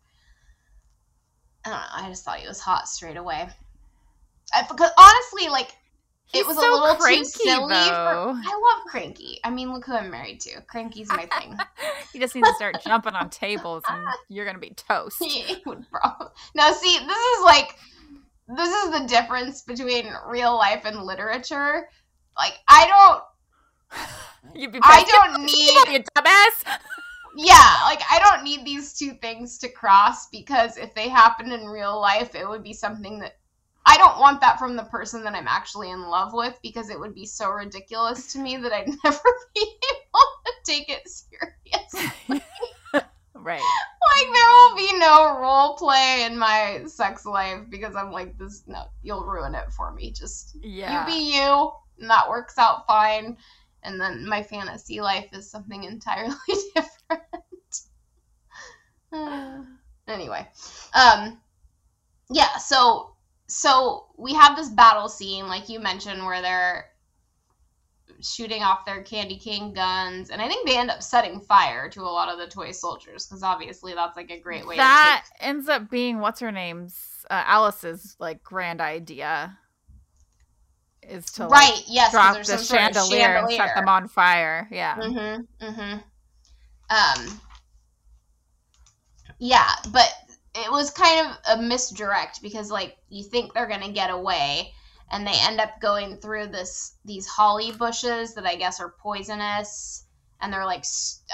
[1.71, 2.07] I don't know.
[2.07, 3.49] I just thought he was hot straight away.
[4.53, 5.73] I, because honestly, like
[6.33, 7.75] He's it was so a little cranky, too silly.
[7.75, 9.41] For, I love Cranky.
[9.43, 10.61] I mean, look who I'm married to.
[10.69, 11.59] Cranky's my thing.
[12.13, 15.21] he just needs to start jumping on tables, and you're gonna be toast.
[16.55, 17.75] Now, see, this is like
[18.57, 21.89] this is the difference between real life and literature.
[22.39, 24.05] Like, I don't.
[24.55, 26.79] You'd be I don't need you dumbass.
[27.37, 31.67] Yeah, like I don't need these two things to cross because if they happen in
[31.67, 33.37] real life, it would be something that
[33.87, 37.01] I don't want that from the person that I'm actually in love with because it
[37.01, 39.21] would be so ridiculous to me that I'd never
[39.55, 42.43] be able to take it seriously.
[43.35, 43.63] right.
[43.63, 48.65] Like there will be no role play in my sex life because I'm like this
[48.67, 50.13] no, you'll ruin it for me.
[50.13, 51.07] Just yeah.
[51.07, 53.37] you be you and that works out fine.
[53.83, 56.35] And then my fantasy life is something entirely
[56.75, 57.23] different.
[60.09, 60.47] anyway.
[60.95, 61.41] Um
[62.31, 63.15] yeah, so
[63.47, 66.87] so we have this battle scene, like you mentioned, where they're
[68.23, 72.03] shooting off their candy cane guns, and I think they end up setting fire to
[72.03, 74.77] a lot of the toy soldiers because obviously that's like a great way.
[74.77, 75.49] That take...
[75.49, 79.59] ends up being what's her name's uh, Alice's like grand idea
[81.03, 84.69] is to like, right yes drop the chandelier, chandelier, and set them on fire.
[84.71, 84.97] Yeah.
[84.97, 85.65] Mm-hmm.
[85.65, 85.99] Mm-hmm.
[86.91, 87.41] Um.
[89.39, 90.13] Yeah, but
[90.55, 94.73] it was kind of a misdirect because like you think they're gonna get away
[95.11, 100.05] and they end up going through this these holly bushes that i guess are poisonous
[100.41, 100.85] and they're like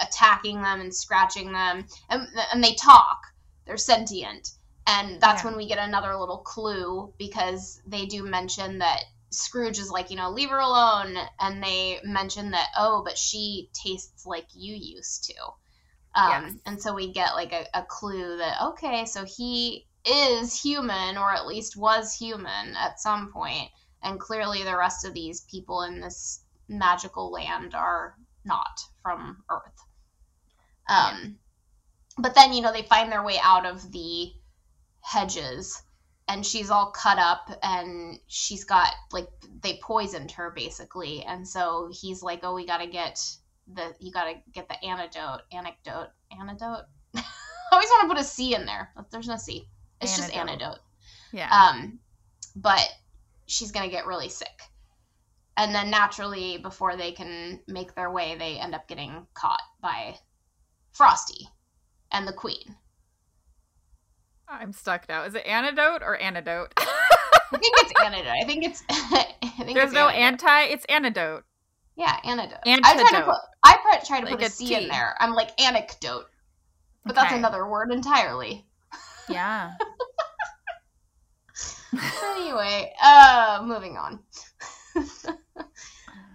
[0.03, 3.21] attacking them and scratching them and, and they talk
[3.67, 4.51] they're sentient
[4.87, 5.51] and that's yeah.
[5.51, 10.17] when we get another little clue because they do mention that scrooge is like you
[10.17, 15.25] know leave her alone and they mention that oh but she tastes like you used
[15.25, 15.35] to
[16.17, 16.55] um, yes.
[16.65, 21.33] And so we get like a, a clue that, okay, so he is human, or
[21.33, 23.71] at least was human at some point,
[24.03, 29.85] and clearly the rest of these people in this magical land are not from Earth.
[30.89, 31.29] Um, yeah.
[32.19, 34.33] But then, you know, they find their way out of the
[35.03, 35.83] hedges,
[36.29, 39.29] and she's all cut up, and she's got, like,
[39.63, 41.23] they poisoned her basically.
[41.23, 43.21] And so he's like, oh, we gotta get
[43.73, 46.85] the you got to get the antidote, anecdote, antidote.
[47.17, 47.23] I
[47.73, 48.93] always want to put a C in there.
[49.11, 49.69] There's no C.
[50.01, 50.35] It's antidote.
[50.35, 50.79] just antidote.
[51.33, 51.51] Yeah.
[51.51, 51.99] Um,
[52.55, 52.87] but
[53.47, 54.63] she's gonna get really sick,
[55.57, 60.17] and then naturally, before they can make their way, they end up getting caught by
[60.93, 61.49] Frosty
[62.13, 62.77] and the Queen.
[64.49, 65.25] I'm stuck now.
[65.25, 66.73] Is it antidote or antidote?
[66.79, 68.33] I think it's antidote.
[68.41, 68.83] I think it's.
[68.91, 70.49] I think There's it's no antidote.
[70.49, 70.73] anti.
[70.73, 71.45] It's antidote.
[71.97, 72.59] Yeah, antidote.
[72.67, 72.85] antidote.
[72.85, 75.17] I try to put I try to like put a C in there.
[75.19, 76.27] I'm like anecdote,
[77.05, 77.23] but okay.
[77.23, 78.67] that's another word entirely.
[79.29, 79.73] Yeah.
[82.25, 84.21] anyway, uh, moving on.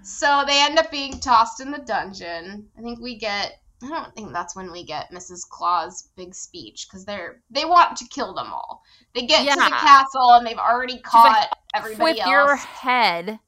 [0.04, 2.68] so they end up being tossed in the dungeon.
[2.78, 5.48] I think we get I don't think that's when we get Mrs.
[5.48, 8.84] Claus' big speech because they're they want to kill them all.
[9.14, 9.56] They get yeah.
[9.56, 12.30] to the castle and they've already caught like, everybody with else.
[12.30, 13.40] your head.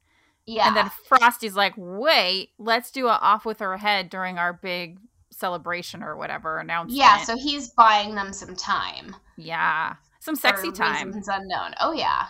[0.46, 0.68] Yeah.
[0.68, 4.98] And then Frosty's like, wait, let's do a off with her head during our big
[5.30, 6.98] celebration or whatever announcement.
[6.98, 9.16] Yeah, so he's buying them some time.
[9.36, 9.94] Yeah.
[10.20, 11.08] Some sexy time.
[11.08, 11.74] Reasons unknown.
[11.80, 12.26] Oh yeah.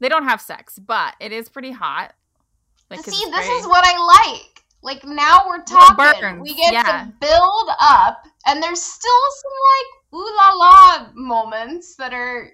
[0.00, 2.14] They don't have sex, but it is pretty hot.
[2.90, 3.58] Like, See, this very...
[3.58, 3.96] is what I
[4.32, 4.51] like.
[4.82, 6.40] Like now we're talking.
[6.40, 6.82] We get yeah.
[6.82, 12.50] to build up, and there's still some like ooh la la moments that are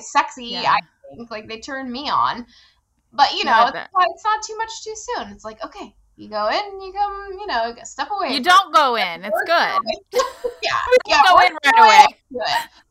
[0.00, 0.46] sexy.
[0.46, 0.72] Yeah.
[0.72, 2.46] I think like they turn me on,
[3.12, 5.32] but you know it's, it's not too much too soon.
[5.32, 8.32] It's like okay, you go in, you come, you know, step away.
[8.32, 9.24] You don't go in.
[9.24, 9.78] It's good.
[10.62, 12.46] yeah, yeah, go in right away.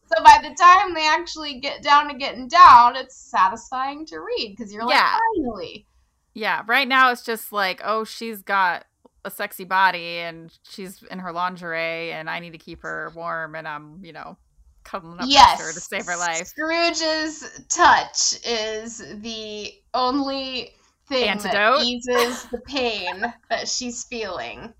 [0.05, 4.55] So by the time they actually get down to getting down, it's satisfying to read
[4.55, 5.01] because you're like,
[5.37, 5.87] finally.
[6.33, 8.85] Yeah, right now it's just like, oh, she's got
[9.25, 13.55] a sexy body and she's in her lingerie and I need to keep her warm
[13.55, 14.37] and I'm, you know,
[14.83, 15.59] cuddling up yes.
[15.59, 16.47] her to save her life.
[16.47, 20.73] Scrooge's touch is the only
[21.07, 21.79] thing Antidote.
[21.79, 24.73] that eases the pain that she's feeling.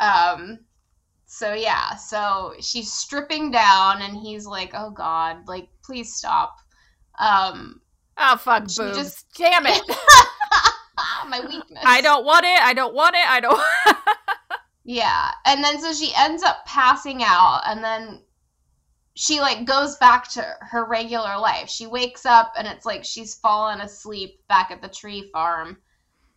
[0.00, 0.58] Um
[1.26, 6.56] so yeah, so she's stripping down and he's like, "Oh god, like please stop."
[7.18, 7.80] Um
[8.16, 8.76] Oh fuck boobs.
[8.76, 9.26] Just...
[9.36, 9.82] Damn it.
[11.28, 11.82] my weakness.
[11.84, 12.60] I don't want it.
[12.60, 13.28] I don't want it.
[13.28, 13.60] I don't.
[14.84, 18.22] yeah, and then so she ends up passing out, and then
[19.14, 21.68] she like goes back to her regular life.
[21.68, 25.78] She wakes up, and it's like she's fallen asleep back at the tree farm.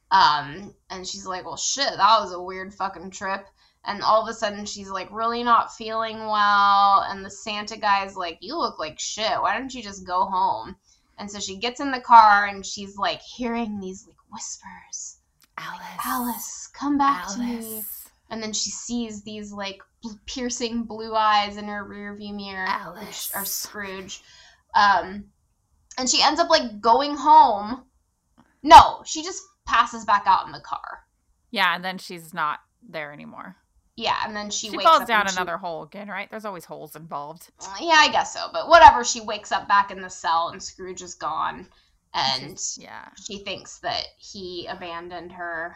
[0.10, 3.46] Um, and she's like, "Well, shit, that was a weird fucking trip."
[3.86, 7.06] And all of a sudden, she's like really not feeling well.
[7.08, 9.42] And the Santa guy's like, "You look like shit.
[9.42, 10.76] Why don't you just go home?"
[11.22, 15.20] And so she gets in the car and she's like hearing these like whispers.
[15.56, 15.80] Alice.
[15.80, 17.36] Like, Alice, come back Alice.
[17.36, 17.84] to me.
[18.32, 19.80] And then she sees these like
[20.26, 23.06] piercing blue eyes in her rearview mirror, Alice.
[23.06, 24.24] which are Scrooge.
[24.74, 25.26] Um,
[26.00, 27.84] and she ends up like going home.
[28.64, 31.06] No, she just passes back out in the car.
[31.52, 33.58] Yeah, and then she's not there anymore.
[33.98, 35.62] Yeah, and then she, she falls down another she...
[35.62, 36.30] hole again, right?
[36.30, 37.50] There's always holes involved.
[37.60, 38.48] Uh, yeah, I guess so.
[38.52, 41.68] But whatever, she wakes up back in the cell and Scrooge is gone.
[42.14, 43.10] And yeah.
[43.26, 45.76] she thinks that he abandoned her.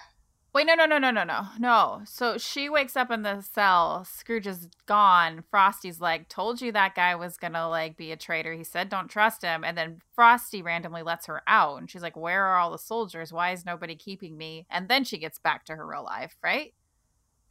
[0.54, 2.02] Wait no no no no no no no.
[2.06, 6.96] So she wakes up in the cell scrooge is gone frosty's like told you that
[6.96, 8.54] guy was gonna like be a traitor.
[8.54, 9.66] He said don't trust him.
[9.66, 13.34] And then frosty randomly lets her out and she's like where are all the soldiers?
[13.34, 14.66] Why is nobody keeping me?
[14.70, 16.74] And then she gets back to her real life right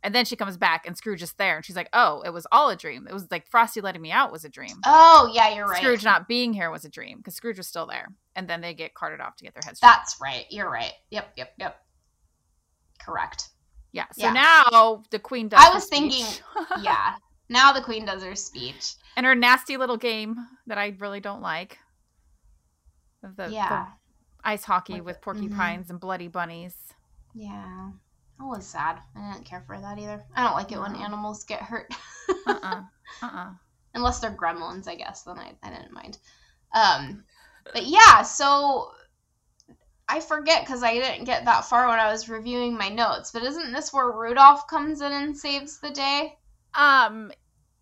[0.04, 2.46] and then she comes back and Scrooge is there and she's like, Oh, it was
[2.52, 3.06] all a dream.
[3.08, 4.76] It was like Frosty letting me out was a dream.
[4.84, 5.80] Oh, yeah, you're right.
[5.80, 8.08] Scrooge not being here was a dream because Scrooge was still there.
[8.36, 9.80] And then they get carted off to get their heads.
[9.80, 10.44] That's right.
[10.50, 10.92] You're right.
[11.10, 11.76] Yep, yep, yep.
[13.00, 13.48] Correct.
[13.92, 14.04] Yeah.
[14.12, 14.32] So yeah.
[14.34, 15.64] now the queen does.
[15.64, 16.26] I was thinking,
[16.82, 17.14] yeah.
[17.48, 18.94] Now the queen does her speech.
[19.16, 20.36] And her nasty little game
[20.66, 21.78] that I really don't like.
[23.22, 23.68] The, yeah.
[23.68, 23.86] The
[24.50, 25.92] ice hockey with, with porcupines mm-hmm.
[25.92, 26.74] and bloody bunnies.
[27.34, 27.90] Yeah.
[28.38, 28.98] That was sad.
[29.16, 30.24] I didn't care for that either.
[30.34, 31.94] I don't like it when animals get hurt.
[32.46, 32.82] uh-uh.
[33.22, 33.50] Uh-uh.
[33.94, 35.22] Unless they're gremlins, I guess.
[35.22, 36.18] Then I, I didn't mind.
[36.74, 37.24] Um,
[37.72, 38.90] but yeah, so
[40.08, 43.30] I forget because I didn't get that far when I was reviewing my notes.
[43.30, 46.36] But isn't this where Rudolph comes in and saves the day?
[46.74, 47.30] Um,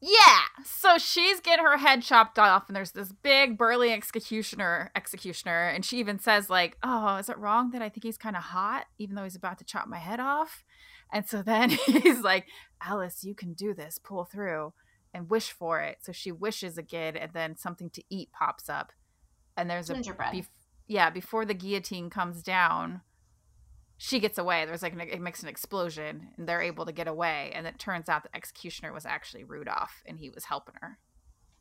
[0.02, 0.40] yeah.
[0.64, 5.84] So she's getting her head chopped off, and there's this big burly executioner, executioner, and
[5.84, 8.86] she even says like, "Oh, is it wrong that I think he's kind of hot,
[8.98, 10.64] even though he's about to chop my head off?"
[11.12, 12.46] And so then he's like,
[12.84, 13.98] "Alice, you can do this.
[14.02, 14.72] Pull through."
[15.14, 15.98] And wish for it.
[16.00, 18.92] So she wishes again, and then something to eat pops up,
[19.56, 20.46] and there's a gingerbread.
[20.88, 23.02] yeah, before the guillotine comes down,
[24.04, 24.66] she gets away.
[24.66, 27.52] There's like an, it makes an explosion, and they're able to get away.
[27.54, 30.98] And it turns out the executioner was actually Rudolph, and he was helping her.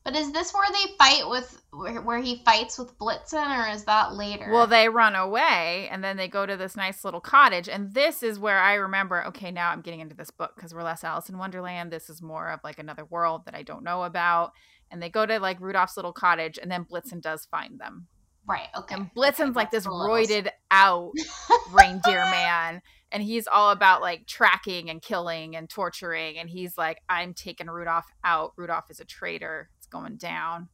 [0.03, 4.13] But is this where they fight with where he fights with Blitzen, or is that
[4.13, 4.49] later?
[4.51, 8.23] Well, they run away, and then they go to this nice little cottage, and this
[8.23, 9.23] is where I remember.
[9.27, 11.91] Okay, now I'm getting into this book because we're less Alice in Wonderland.
[11.91, 14.53] This is more of like another world that I don't know about.
[14.89, 18.07] And they go to like Rudolph's little cottage, and then Blitzen does find them
[18.47, 18.67] Right.
[18.77, 18.95] Okay.
[18.95, 21.11] And Blitzen's like this roided out
[21.71, 22.81] reindeer man.
[23.11, 26.37] And he's all about like tracking and killing and torturing.
[26.37, 28.53] And he's like, I'm taking Rudolph out.
[28.55, 29.69] Rudolph is a traitor.
[29.77, 30.69] It's going down.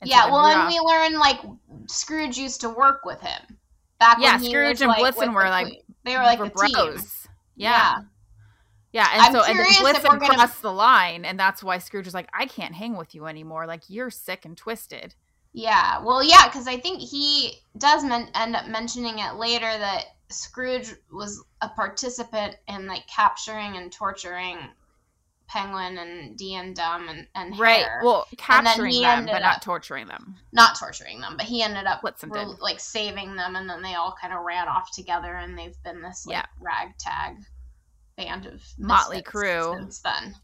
[0.00, 0.64] And yeah, so well, Rudolph...
[0.64, 1.40] and we learn like
[1.88, 3.58] Scrooge used to work with him.
[3.98, 6.70] Back yeah, Scrooge and like, Blitzen were like they were like were bros.
[6.70, 7.02] Team.
[7.56, 7.70] Yeah.
[7.70, 7.94] yeah.
[8.92, 10.34] Yeah, and I'm so and Blitzen gonna...
[10.34, 13.66] crossed the line, and that's why Scrooge was like, "I can't hang with you anymore.
[13.66, 15.16] Like you're sick and twisted."
[15.54, 20.04] Yeah, well, yeah, because I think he does men- end up mentioning it later that
[20.28, 24.58] Scrooge was a participant in like capturing and torturing
[25.46, 27.84] Penguin and Dee and Dum and, and right.
[27.84, 28.00] Hare.
[28.02, 30.34] Well, capturing them, but not torturing them.
[30.52, 34.16] Not torturing them, but he ended up re- like saving them, and then they all
[34.20, 36.46] kind of ran off together, and they've been this like yeah.
[36.60, 37.36] ragtag
[38.16, 40.34] band of motley crew since then.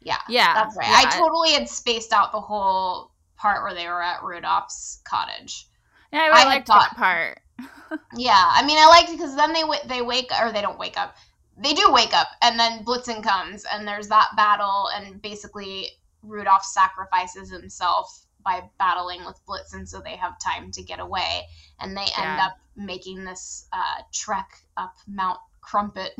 [0.00, 0.88] Yeah, yeah, that's right.
[0.88, 1.08] Yeah.
[1.08, 5.68] I totally had spaced out the whole part where they were at Rudolph's cottage.
[6.12, 7.40] Yeah, I really I liked thought, that part.
[8.16, 10.98] yeah, I mean, I liked because then they w- they wake or they don't wake
[10.98, 11.16] up.
[11.58, 15.88] They do wake up, and then Blitzen comes, and there's that battle, and basically
[16.22, 21.42] Rudolph sacrifices himself by battling with Blitzen, so they have time to get away,
[21.80, 22.32] and they yeah.
[22.32, 26.12] end up making this uh, trek up Mount Crumpet.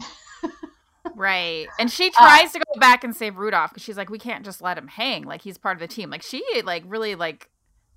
[1.14, 4.10] right, and she uh, tries uh, to go back and save Rudolph because she's like,
[4.10, 5.24] we can't just let him hang.
[5.24, 6.10] Like he's part of the team.
[6.10, 7.48] Like she like really like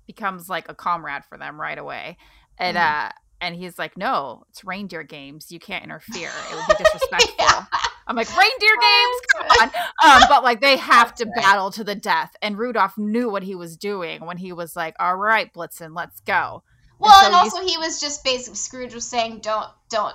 [0.06, 2.16] becomes like a comrade for them right away,
[2.58, 3.06] and mm-hmm.
[3.06, 5.50] uh and he's like, "No, it's reindeer games.
[5.50, 6.30] You can't interfere.
[6.50, 7.64] It would be disrespectful." yeah.
[8.06, 9.16] I'm like, "Reindeer games?
[9.34, 9.70] Come on!"
[10.04, 12.34] Um, but like, they have to battle to the death.
[12.42, 16.20] And Rudolph knew what he was doing when he was like, "All right, Blitzen, let's
[16.20, 16.62] go."
[16.98, 20.14] Well, and, so and also he was just basically Scrooge was saying, "Don't, don't."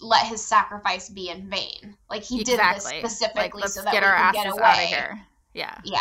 [0.00, 1.96] Let his sacrifice be in vain.
[2.10, 2.92] Like he exactly.
[2.92, 4.86] did this specifically like, so that get we our could get away.
[4.86, 5.20] here.
[5.54, 6.00] Yeah, yeah.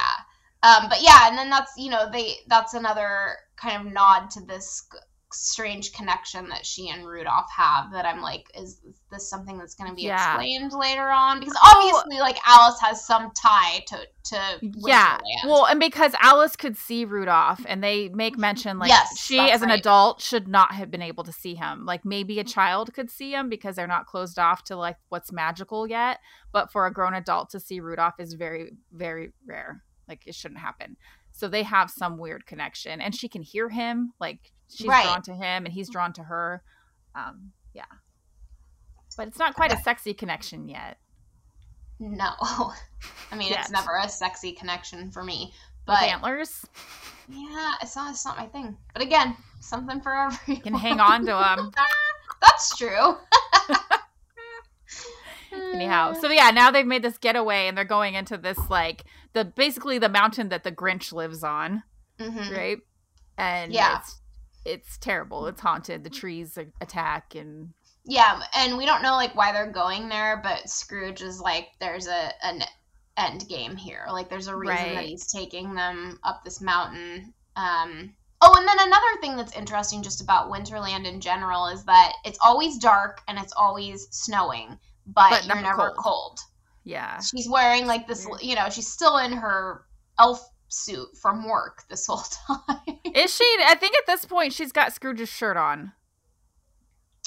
[0.64, 4.42] Um, but yeah, and then that's you know they that's another kind of nod to
[4.46, 4.88] this
[5.34, 8.80] strange connection that she and Rudolph have that I'm like, is
[9.12, 10.34] this something that's going to be yeah.
[10.34, 11.40] explained later on?
[11.40, 15.18] Because obviously, like Alice has some tie to to yeah.
[15.46, 18.42] Well, and because Alice could see Rudolph, and they make mm-hmm.
[18.42, 19.80] mention like yes, she, as an right.
[19.80, 21.86] adult, should not have been able to see him.
[21.86, 22.50] Like maybe a mm-hmm.
[22.50, 26.20] child could see him because they're not closed off to like what's magical yet.
[26.52, 29.84] But for a grown adult to see Rudolph is very very rare.
[30.08, 30.98] Like it shouldn't happen.
[31.34, 34.14] So they have some weird connection, and she can hear him.
[34.20, 35.04] Like she's right.
[35.04, 36.64] drawn to him, and he's drawn to her.
[37.16, 37.86] Um, yeah,
[39.18, 40.98] but it's not quite a sexy connection yet.
[42.00, 42.32] No,
[43.32, 45.54] I mean it's never a sexy connection for me.
[45.86, 46.66] But With antlers.
[47.30, 48.12] Yeah, it's not.
[48.12, 48.78] It's not my thing.
[48.94, 50.40] But again, something for everyone.
[50.48, 51.72] You can hang on to them.
[52.42, 53.18] That's true.
[55.74, 59.46] Anyhow, so yeah, now they've made this getaway and they're going into this like the
[59.46, 61.84] basically the mountain that the Grinch lives on,
[62.20, 62.54] mm-hmm.
[62.54, 62.78] right?
[63.38, 64.20] And yeah, it's,
[64.66, 65.48] it's terrible.
[65.48, 66.04] It's haunted.
[66.04, 67.74] The trees attack and
[68.06, 72.08] yeah, and we don't know like why they're going there, but Scrooge is like, there's
[72.08, 72.64] a an
[73.18, 74.06] end game here.
[74.12, 74.96] Like there's a reason right.
[74.96, 77.34] that he's taking them up this mountain.
[77.56, 82.14] Um, oh, and then another thing that's interesting just about Winterland in general is that
[82.26, 85.98] it's always dark and it's always snowing but, but you're never cold.
[85.98, 86.40] cold.
[86.84, 87.20] Yeah.
[87.20, 89.86] She's wearing like this, you know, she's still in her
[90.20, 92.18] elf suit from work this whole
[92.48, 92.98] time.
[93.14, 93.58] Is she?
[93.62, 95.94] I think at this point she's got Scrooge's shirt on.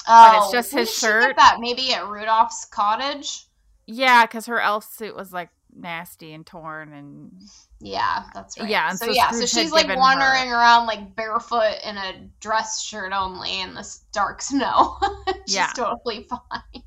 [0.07, 1.35] Oh, but it's oh, just his shirt.
[1.35, 3.45] that maybe at Rudolph's cottage.
[3.85, 7.31] Yeah, because her elf suit was like nasty and torn and.
[7.79, 8.69] Yeah, that's right.
[8.69, 10.55] Yeah, so, so yeah, so she's like wandering her...
[10.55, 14.97] around like barefoot in a dress shirt only in this dark snow.
[15.45, 15.71] she's yeah.
[15.75, 16.83] totally fine.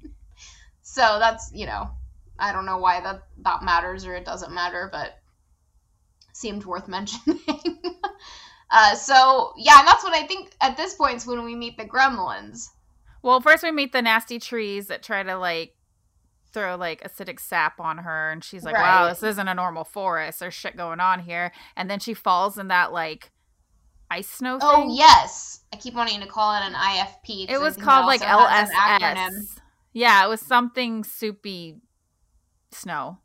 [0.83, 1.91] So that's, you know,
[2.39, 5.20] I don't know why that that matters or it doesn't matter, but
[6.41, 7.39] seemed worth mentioning.
[8.71, 11.77] uh, so yeah, and that's what I think at this point is when we meet
[11.77, 12.69] the gremlins.
[13.23, 15.75] Well, first we meet the nasty trees that try to like
[16.53, 19.03] throw like acidic sap on her, and she's like, right.
[19.03, 20.41] "Wow, this isn't a normal forest.
[20.41, 23.31] There's shit going on here." And then she falls in that like
[24.11, 24.59] ice snow.
[24.61, 24.91] Oh, thing.
[24.91, 27.51] Oh yes, I keep wanting to call it an IFP.
[27.51, 29.61] It was called like LSS.
[29.93, 31.77] Yeah, it was something soupy
[32.73, 33.19] snow.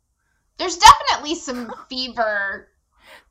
[0.58, 2.68] There's definitely some fever.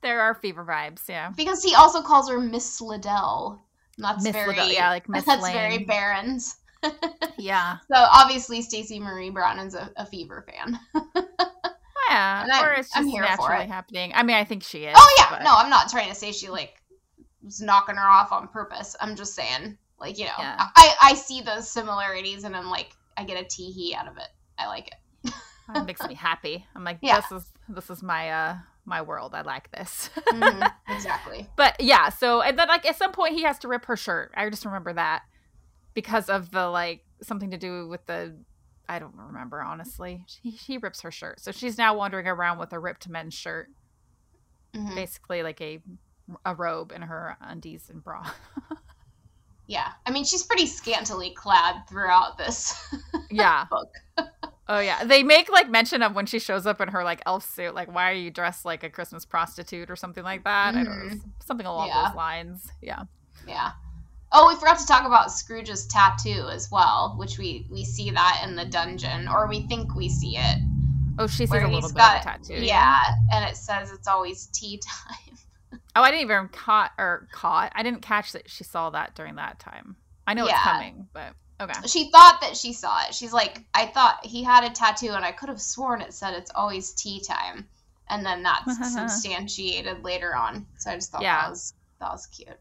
[0.02, 1.32] There are fever vibes, yeah.
[1.36, 3.62] Because he also calls her Miss Liddell.
[3.98, 5.54] That's Miss very Liddell, yeah, like Miss That's Lane.
[5.54, 6.58] very Barrons.
[7.38, 7.78] yeah.
[7.92, 10.80] So obviously Stacey Marie Brown is a, a fever fan.
[12.10, 14.12] yeah, or it's just naturally happening.
[14.14, 14.96] I mean, I think she is.
[14.98, 15.44] Oh yeah, but...
[15.44, 16.82] no, I'm not trying to say she like
[17.44, 18.96] was knocking her off on purpose.
[19.00, 20.68] I'm just saying, like you know, yeah.
[20.76, 24.18] I I see those similarities, and I'm like, I get a tee hee out of
[24.18, 24.28] it.
[24.58, 25.34] I like it.
[25.76, 26.66] it makes me happy.
[26.76, 27.22] I'm like, yeah.
[27.22, 29.34] this is this is my uh my world.
[29.34, 30.10] I like this.
[30.16, 30.64] mm-hmm,
[30.94, 31.48] exactly.
[31.56, 34.32] But yeah, so and then like at some point he has to rip her shirt.
[34.36, 35.24] I just remember that
[35.94, 38.36] because of the like something to do with the
[38.88, 40.26] I don't remember honestly.
[40.28, 43.70] He, he rips her shirt, so she's now wandering around with a ripped men's shirt,
[44.76, 44.96] mm-hmm.
[44.96, 45.82] basically like a
[46.46, 48.30] a robe in her undies and bra.
[49.68, 52.76] yeah i mean she's pretty scantily clad throughout this
[53.32, 53.90] yeah book
[54.68, 57.48] oh yeah they make like mention of when she shows up in her like elf
[57.48, 60.82] suit like why are you dressed like a christmas prostitute or something like that mm-hmm.
[60.82, 62.08] i don't know something along yeah.
[62.08, 63.04] those lines yeah
[63.48, 63.72] yeah
[64.32, 68.42] oh we forgot to talk about scrooge's tattoo as well which we we see that
[68.48, 70.60] in the dungeon or we think we see it
[71.18, 72.66] Oh, she sees a little bit got, of a tattoo.
[72.66, 73.00] Yeah,
[73.32, 75.80] and it says it's always tea time.
[75.96, 77.72] oh, I didn't even caught or caught.
[77.76, 79.96] I didn't catch that she saw that during that time.
[80.28, 80.54] I know yeah.
[80.54, 81.88] it's coming, but okay.
[81.88, 83.14] She thought that she saw it.
[83.14, 86.34] She's like, I thought he had a tattoo, and I could have sworn it said
[86.34, 87.68] it's always tea time,
[88.10, 90.66] and then that's substantiated later on.
[90.78, 91.42] So I just thought yeah.
[91.42, 92.60] that was that was cute.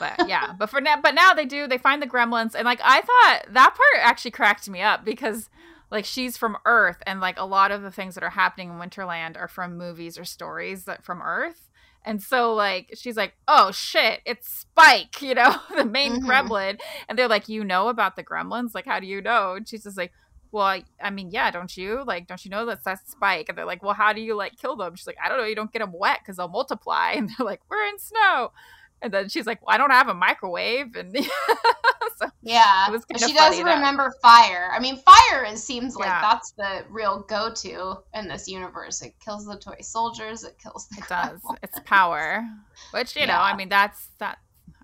[0.00, 1.66] but yeah, but for now, but now they do.
[1.66, 5.48] They find the gremlins, and like I thought that part actually cracked me up because
[5.90, 8.76] like she's from Earth, and like a lot of the things that are happening in
[8.76, 11.67] Winterland are from movies or stories that from Earth.
[12.08, 16.30] And so like she's like, "Oh shit, it's Spike, you know, the main mm-hmm.
[16.30, 18.74] gremlin." And they're like, "You know about the gremlins?
[18.74, 20.12] Like how do you know?" And she's just like,
[20.50, 22.02] "Well, I, I mean, yeah, don't you?
[22.06, 24.56] Like don't you know that that's Spike?" And they're like, "Well, how do you like
[24.56, 27.12] kill them?" She's like, "I don't know, you don't get them wet cuz they'll multiply."
[27.16, 28.52] And they're like, "We're in snow."
[29.00, 30.96] And then she's like, well, I don't have a microwave.
[30.96, 31.16] And
[32.16, 34.20] so yeah, she does remember that.
[34.20, 34.70] fire.
[34.74, 39.02] I mean, fire is, seems like that's the real go to in this universe.
[39.02, 40.98] It kills the toy soldiers, it kills the.
[40.98, 41.40] It does.
[41.62, 42.44] It's power.
[42.92, 43.26] Which, you yeah.
[43.26, 44.38] know, I mean, that's that.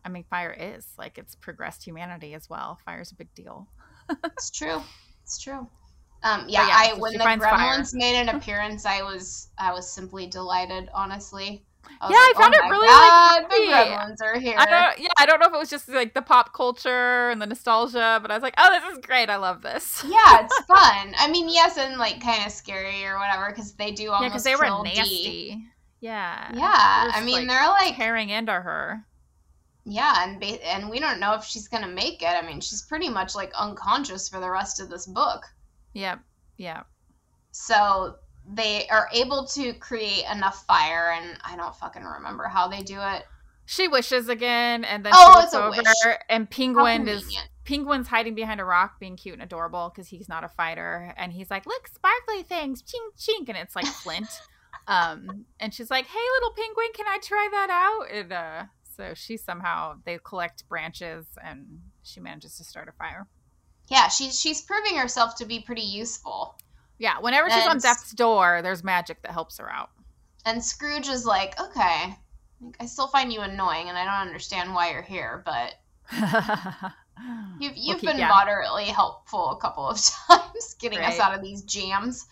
[0.05, 2.79] I mean, fire is like it's progressed humanity as well.
[2.85, 3.69] Fire's a big deal.
[4.25, 4.83] it's true.
[5.23, 5.67] It's true.
[6.23, 7.85] Um, yeah, yeah, I so when the Gremlins fire.
[7.93, 10.89] made an appearance, I was I was simply delighted.
[10.95, 11.65] Honestly,
[12.01, 14.57] I yeah, like, I found oh it really God, like the gremlins are here.
[14.59, 17.41] I don't, yeah, I don't know if it was just like the pop culture and
[17.41, 19.31] the nostalgia, but I was like, oh, this is great.
[19.31, 20.05] I love this.
[20.15, 21.15] Yeah, it's fun.
[21.19, 24.29] I mean, yes, and like kind of scary or whatever because they do almost yeah,
[24.29, 25.05] because they were nasty.
[25.05, 25.67] D.
[26.01, 27.11] Yeah, yeah.
[27.15, 29.05] I mean, like, they're like tearing into her.
[29.87, 32.29] Yeah, and ba- and we don't know if she's gonna make it.
[32.29, 35.45] I mean, she's pretty much like unconscious for the rest of this book.
[35.95, 36.21] Yep.
[36.57, 36.83] Yeah.
[37.51, 38.17] So
[38.53, 43.01] they are able to create enough fire, and I don't fucking remember how they do
[43.01, 43.25] it.
[43.67, 46.17] She wishes again, and then oh, looks over, wish.
[46.29, 47.25] and Penguin is
[47.65, 51.33] Penguin's hiding behind a rock, being cute and adorable because he's not a fighter, and
[51.33, 54.29] he's like, "Look, sparkly things, chink chink," and it's like flint.
[54.87, 58.65] um, and she's like, "Hey, little penguin, can I try that out?" And uh,
[58.97, 63.27] so she somehow they collect branches, and she manages to start a fire.
[63.89, 66.59] Yeah, she's she's proving herself to be pretty useful.
[66.99, 69.91] Yeah, whenever she's and, on death's door, there's magic that helps her out.
[70.47, 72.17] And Scrooge is like, okay,
[72.81, 75.75] I still find you annoying, and I don't understand why you're here, but
[77.61, 78.29] you've you've been yeah.
[78.29, 81.13] moderately helpful a couple of times, getting right.
[81.13, 82.27] us out of these jams.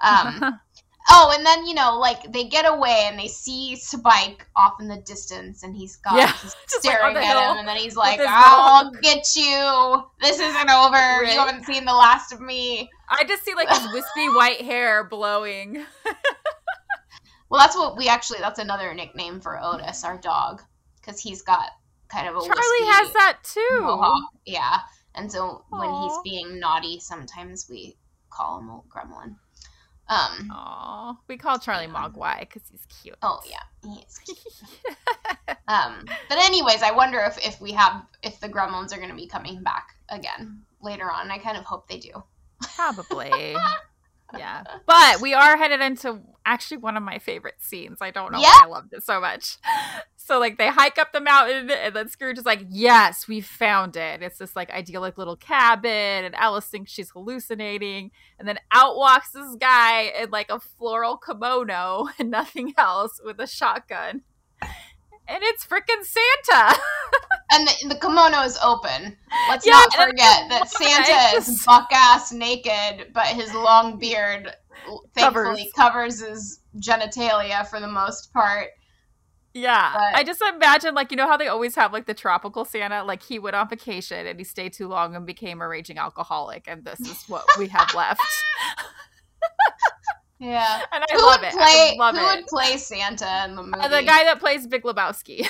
[0.00, 0.60] Um,
[1.10, 4.88] Oh, and then you know, like they get away and they see Spike off in
[4.88, 8.20] the distance, and he's got yeah, he's staring like at him, and then he's like,
[8.22, 9.02] "I'll dog.
[9.02, 10.04] get you.
[10.20, 10.94] This isn't over.
[10.94, 11.32] Right.
[11.32, 15.04] You haven't seen the last of me." I just see like his wispy white hair
[15.04, 15.84] blowing.
[17.50, 18.40] well, that's what we actually.
[18.40, 20.62] That's another nickname for Otis, our dog,
[21.00, 21.68] because he's got
[22.08, 22.40] kind of a.
[22.40, 23.80] Charlie has that too.
[23.82, 24.30] Mohawk.
[24.46, 24.78] Yeah,
[25.14, 25.80] and so Aww.
[25.80, 27.96] when he's being naughty, sometimes we
[28.30, 29.36] call him a gremlin.
[30.08, 31.16] Um, Aww.
[31.28, 33.16] we call Charlie Mogwai because he's cute.
[33.22, 34.38] Oh yeah, he is cute.
[35.68, 39.14] um, but anyways, I wonder if if we have if the Gremlins are going to
[39.16, 41.30] be coming back again later on.
[41.30, 42.22] I kind of hope they do.
[42.76, 43.56] Probably.
[44.36, 47.98] yeah, but we are headed into actually one of my favorite scenes.
[48.00, 48.48] I don't know yeah.
[48.48, 49.58] why I loved it so much.
[50.16, 53.96] So like they hike up the mountain and then Scrooge is like, Yes, we found
[53.96, 54.22] it.
[54.22, 58.12] It's this like idyllic little cabin and Alice thinks she's hallucinating.
[58.38, 63.40] And then out walks this guy in like a floral kimono and nothing else with
[63.40, 64.22] a shotgun.
[65.28, 66.78] And it's freaking Santa.
[67.52, 69.16] and the, the, kimono is open.
[69.48, 71.48] Let's yeah, not forget that Santa just...
[71.48, 74.52] is buck ass naked, but his long beard
[75.14, 76.20] thankfully covers.
[76.20, 78.68] covers his genitalia for the most part.
[79.54, 79.92] Yeah.
[79.92, 80.18] But...
[80.18, 83.04] I just imagine, like, you know how they always have, like, the tropical Santa?
[83.04, 86.64] Like, he went on vacation and he stayed too long and became a raging alcoholic,
[86.66, 88.20] and this is what we have left.
[90.40, 90.82] yeah.
[90.92, 91.52] And I who love it.
[91.52, 92.36] Play, love who it.
[92.36, 93.78] would play Santa in the movie?
[93.78, 95.46] Uh, the guy that plays Big Lebowski.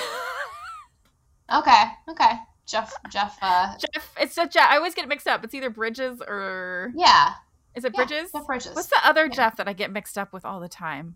[1.51, 1.83] Okay.
[2.09, 2.31] Okay.
[2.65, 3.75] Jeff, Jeff, uh...
[3.77, 4.69] Jeff, it's a Jeff.
[4.69, 5.43] I always get it mixed up.
[5.43, 6.93] It's either Bridges or.
[6.95, 7.33] Yeah.
[7.75, 8.29] Is it Bridges?
[8.33, 8.75] Yeah, Jeff Bridges.
[8.75, 9.33] What's the other yeah.
[9.33, 11.15] Jeff that I get mixed up with all the time?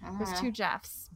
[0.00, 0.40] There's uh-huh.
[0.40, 1.10] two Jeffs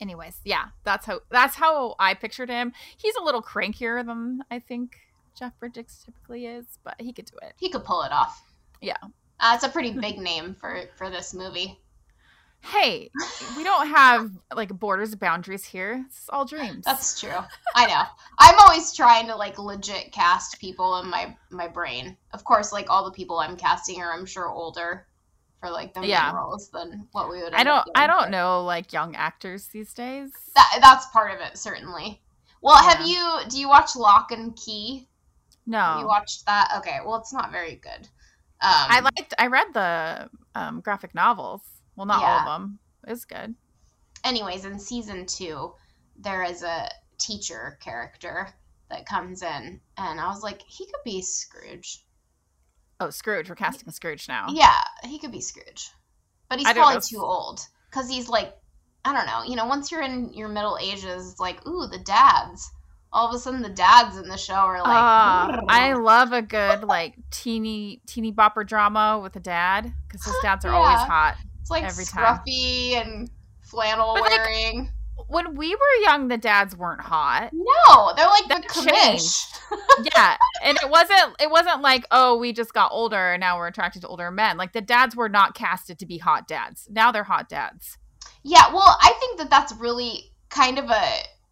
[0.00, 2.72] anyways, yeah, that's how that's how I pictured him.
[2.96, 4.96] He's a little crankier than I think
[5.38, 7.54] Jeff Bridges typically is, but he could do it.
[7.58, 8.42] He could pull it off.
[8.80, 8.96] Yeah,
[9.40, 11.80] uh, it's a pretty big name for for this movie.
[12.72, 13.10] Hey,
[13.56, 16.04] we don't have like borders, boundaries here.
[16.08, 16.84] It's all dreams.
[16.84, 17.38] That's true.
[17.74, 18.02] I know.
[18.38, 22.16] I'm always trying to like legit cast people in my my brain.
[22.32, 25.06] Of course, like all the people I'm casting are, I'm sure, older
[25.60, 26.34] for like the yeah.
[26.34, 27.54] roles than what we would.
[27.54, 27.86] I don't.
[27.94, 30.32] I don't know like young actors these days.
[30.54, 32.20] That that's part of it certainly.
[32.62, 32.90] Well, yeah.
[32.90, 33.48] have you?
[33.48, 35.08] Do you watch Locke and Key?
[35.66, 35.98] No.
[36.00, 36.72] You watched that?
[36.78, 36.98] Okay.
[37.04, 38.08] Well, it's not very good.
[38.60, 39.34] I liked.
[39.38, 41.62] I read the um, graphic novels.
[41.96, 42.26] Well, not yeah.
[42.26, 42.78] all of them.
[43.06, 43.54] It's good.
[44.24, 45.72] Anyways, in season two,
[46.18, 46.88] there is a
[47.18, 48.48] teacher character
[48.90, 52.04] that comes in, and I was like, he could be Scrooge.
[53.00, 53.48] Oh, Scrooge.
[53.48, 54.46] We're casting Scrooge now.
[54.50, 55.90] Yeah, he could be Scrooge.
[56.48, 57.60] But he's probably too old.
[57.90, 58.54] Because he's like,
[59.04, 61.98] I don't know, you know, once you're in your middle ages, it's like, ooh, the
[61.98, 62.70] dads.
[63.12, 64.88] All of a sudden, the dads in the show are like.
[64.88, 69.92] Uh, I love a good, like, teeny, teeny bopper drama with a dad.
[70.06, 70.78] Because his dads are yeah.
[70.78, 71.36] always hot.
[71.66, 73.08] It's like every scruffy time.
[73.08, 74.78] and flannel but wearing.
[75.18, 77.50] Like, when we were young, the dads weren't hot.
[77.52, 79.48] No, they're like that the commish.
[80.14, 81.34] yeah, and it wasn't.
[81.40, 84.56] It wasn't like oh, we just got older and now we're attracted to older men.
[84.56, 86.86] Like the dads were not casted to be hot dads.
[86.88, 87.98] Now they're hot dads.
[88.44, 91.04] Yeah, well, I think that that's really kind of a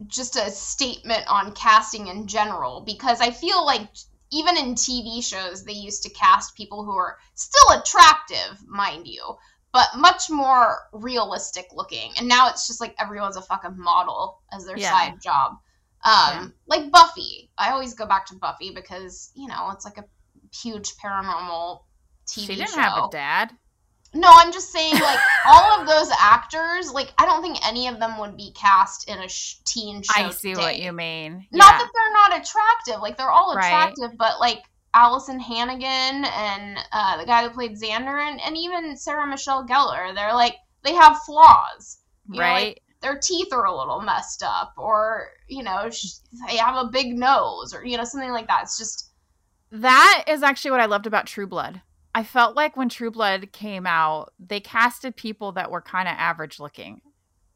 [0.07, 3.89] just a statement on casting in general because I feel like
[4.31, 9.37] even in TV shows they used to cast people who are still attractive, mind you,
[9.75, 12.13] but much more realistic looking.
[12.17, 14.91] And now it's just like everyone's a fucking model as their yeah.
[14.91, 15.59] side job.
[16.05, 16.47] Um, yeah.
[16.69, 17.51] like Buffy.
[17.59, 20.05] I always go back to Buffy because, you know, it's like a
[20.57, 21.81] huge paranormal
[22.25, 22.41] TV show.
[22.43, 22.81] She didn't show.
[22.81, 23.51] have a dad.
[24.17, 27.99] No, I'm just saying, like, all of those actors, like, I don't think any of
[27.99, 30.13] them would be cast in a sh- teen show.
[30.15, 30.63] I see today.
[30.63, 31.49] what you mean.
[31.51, 31.79] Not yeah.
[31.79, 33.03] that they're not attractive.
[33.03, 34.19] Like, they're all attractive, right.
[34.19, 34.63] but, like,
[34.95, 40.15] Alyson Hannigan and uh, the guy who played Xander and, and even Sarah Michelle Gellar.
[40.15, 42.39] They're like they have flaws, right?
[42.39, 45.91] Know, like, their teeth are a little messed up, or you know
[46.47, 48.63] they have a big nose, or you know something like that.
[48.63, 49.11] It's just
[49.73, 51.83] that is actually what I loved about True Blood.
[52.15, 56.15] I felt like when True Blood came out, they casted people that were kind of
[56.17, 57.01] average looking,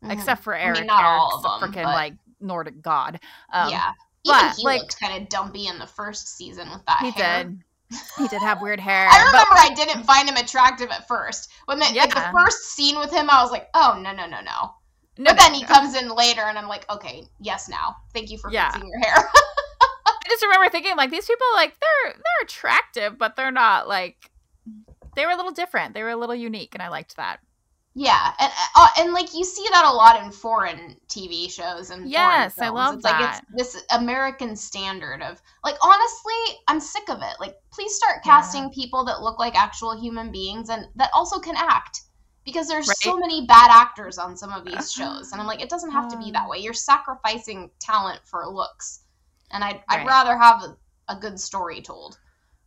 [0.03, 0.11] mm-hmm.
[0.11, 0.78] except for Eric.
[0.78, 1.95] I mean, not Eric's all of them, freaking but...
[1.95, 3.20] like Nordic god.
[3.53, 3.93] Um, yeah,
[4.29, 7.01] but he like, looked kind of dumpy in the first season with that.
[7.01, 7.45] He hair.
[7.45, 7.59] did.
[8.18, 9.09] He did have weird hair.
[9.09, 9.59] I remember but...
[9.59, 11.51] I didn't find him attractive at first.
[11.64, 12.03] When the, yeah.
[12.03, 14.74] like, the first scene with him, I was like, oh no no no no.
[15.20, 15.68] No, but then no, he no.
[15.68, 17.97] comes in later, and I'm like, okay, yes, now.
[18.14, 18.70] Thank you for yeah.
[18.70, 19.16] fixing your hair.
[20.07, 24.31] I just remember thinking, like, these people, like, they're they're attractive, but they're not like
[25.16, 25.95] they were a little different.
[25.95, 27.41] They were a little unique, and I liked that.
[27.95, 32.09] Yeah, and uh, and like you see that a lot in foreign TV shows and
[32.09, 33.20] yes, I love it's that.
[33.20, 36.34] Like it's this American standard of like honestly,
[36.68, 37.34] I'm sick of it.
[37.41, 38.68] Like, please start casting yeah.
[38.74, 42.03] people that look like actual human beings and that also can act
[42.45, 42.97] because there's right?
[42.99, 46.09] so many bad actors on some of these shows, and I'm like, it doesn't have
[46.09, 46.59] to be that way.
[46.59, 49.01] You're sacrificing talent for looks,
[49.51, 50.07] and I'd I'd right.
[50.07, 50.76] rather have a,
[51.09, 52.18] a good story told.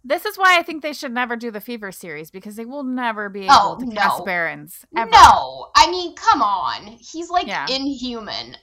[0.04, 2.84] This is why I think they should never do the Fever series because they will
[2.84, 4.02] never be oh, able oh, to no.
[4.02, 4.86] cast Barrons.
[4.98, 5.12] Ever.
[5.12, 7.68] No, I mean, come on, he's like yeah.
[7.70, 8.58] inhuman.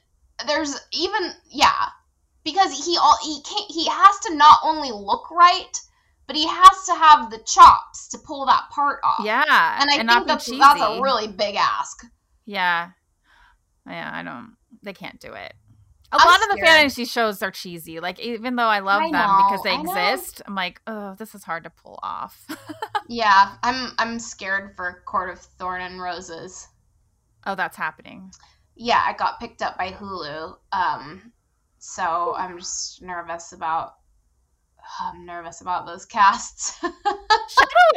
[0.47, 1.87] There's even yeah,
[2.45, 3.71] because he all he can't.
[3.71, 5.81] He has to not only look right,
[6.27, 9.25] but he has to have the chops to pull that part off.
[9.25, 9.43] Yeah,
[9.81, 12.05] and I and think that's that's a really big ask.
[12.47, 12.91] Yeah,
[13.87, 14.57] yeah, I don't.
[14.83, 15.55] They can't do it.
[16.11, 16.53] A I'm lot scared.
[16.53, 18.01] of the fantasy shows are cheesy.
[18.01, 21.15] Like even though I love I them know, because they I exist, I'm like, oh,
[21.19, 22.47] this is hard to pull off.
[23.09, 26.67] yeah, I'm I'm scared for Court of Thorn and Roses.
[27.47, 28.33] Oh, that's happening.
[28.75, 30.57] Yeah, I got picked up by Hulu.
[30.73, 31.33] Um,
[31.79, 33.97] so I'm just nervous about.
[35.03, 36.79] I'm nervous about those casts.
[36.81, 36.95] Shadow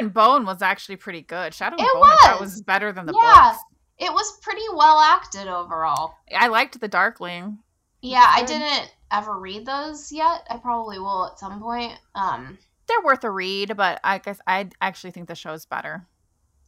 [0.00, 1.54] and Bone was actually pretty good.
[1.54, 2.40] Shadow and it Bone was.
[2.40, 3.62] was better than the yeah, books.
[3.98, 6.12] It was pretty well acted overall.
[6.36, 7.58] I liked the Darkling.
[8.02, 10.46] Yeah, I didn't ever read those yet.
[10.50, 11.92] I probably will at some point.
[12.14, 16.06] Um, they're worth a read, but I guess I actually think the show's better.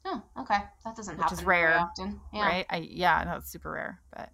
[0.05, 0.59] Oh, okay.
[0.85, 2.20] That doesn't Which happen is rare, often.
[2.32, 2.47] Yeah.
[2.47, 2.66] Right?
[2.70, 4.01] I, yeah, that's super rare.
[4.16, 4.30] But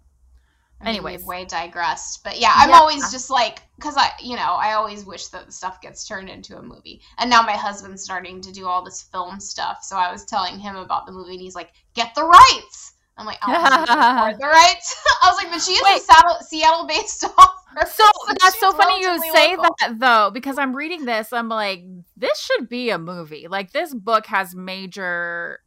[0.85, 2.23] anyways, way digressed.
[2.23, 2.77] But yeah, I'm yeah.
[2.77, 6.29] always just like because I, you know, I always wish that the stuff gets turned
[6.29, 7.01] into a movie.
[7.17, 10.59] And now my husband's starting to do all this film stuff, so I was telling
[10.59, 13.51] him about the movie, and he's like, "Get the rights." I'm like, oh,
[14.39, 14.75] the right?
[15.23, 16.01] I was like, but she is Wait.
[16.01, 17.85] a Seattle based author.
[17.85, 19.75] So, so that's so funny you say local.
[19.79, 21.31] that though, because I'm reading this.
[21.31, 21.83] I'm like,
[22.17, 23.47] this should be a movie.
[23.49, 25.59] Like this book has major.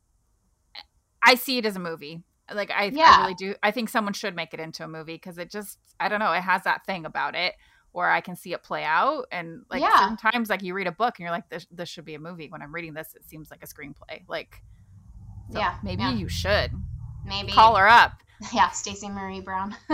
[1.23, 2.23] I see it as a movie.
[2.53, 3.15] Like I, yeah.
[3.17, 3.55] I really do.
[3.63, 6.33] I think someone should make it into a movie because it just, I don't know,
[6.33, 7.55] it has that thing about it
[7.93, 9.27] where I can see it play out.
[9.33, 10.01] And like yeah.
[10.01, 12.49] sometimes, like you read a book and you're like, this, this should be a movie.
[12.49, 14.25] When I'm reading this, it seems like a screenplay.
[14.29, 14.63] Like,
[15.51, 16.13] so yeah, maybe yeah.
[16.13, 16.73] you should.
[17.25, 18.13] Maybe call her up.
[18.53, 19.75] Yeah, Stacey Marie Brown.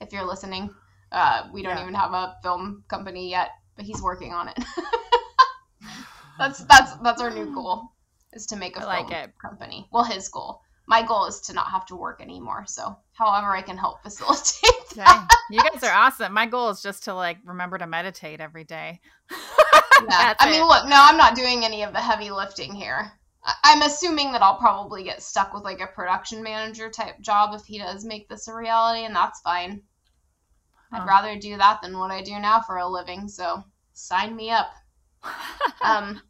[0.00, 0.74] if you're listening,
[1.12, 1.82] uh, we don't yeah.
[1.82, 4.58] even have a film company yet, but he's working on it.
[6.38, 7.92] that's that's that's our new goal
[8.32, 9.86] is to make a I film like company.
[9.92, 10.62] Well, his goal.
[10.88, 12.64] My goal is to not have to work anymore.
[12.66, 15.28] So, however I can help facilitate that.
[15.50, 16.32] You guys are awesome.
[16.32, 19.00] My goal is just to like remember to meditate every day.
[19.30, 20.34] yeah.
[20.40, 23.12] I mean, look, no, I'm not doing any of the heavy lifting here.
[23.62, 27.64] I'm assuming that I'll probably get stuck with like a production manager type job if
[27.64, 29.82] he does make this a reality, and that's fine.
[30.92, 34.50] I'd rather do that than what I do now for a living, so sign me
[34.50, 34.70] up.
[35.82, 36.20] Um,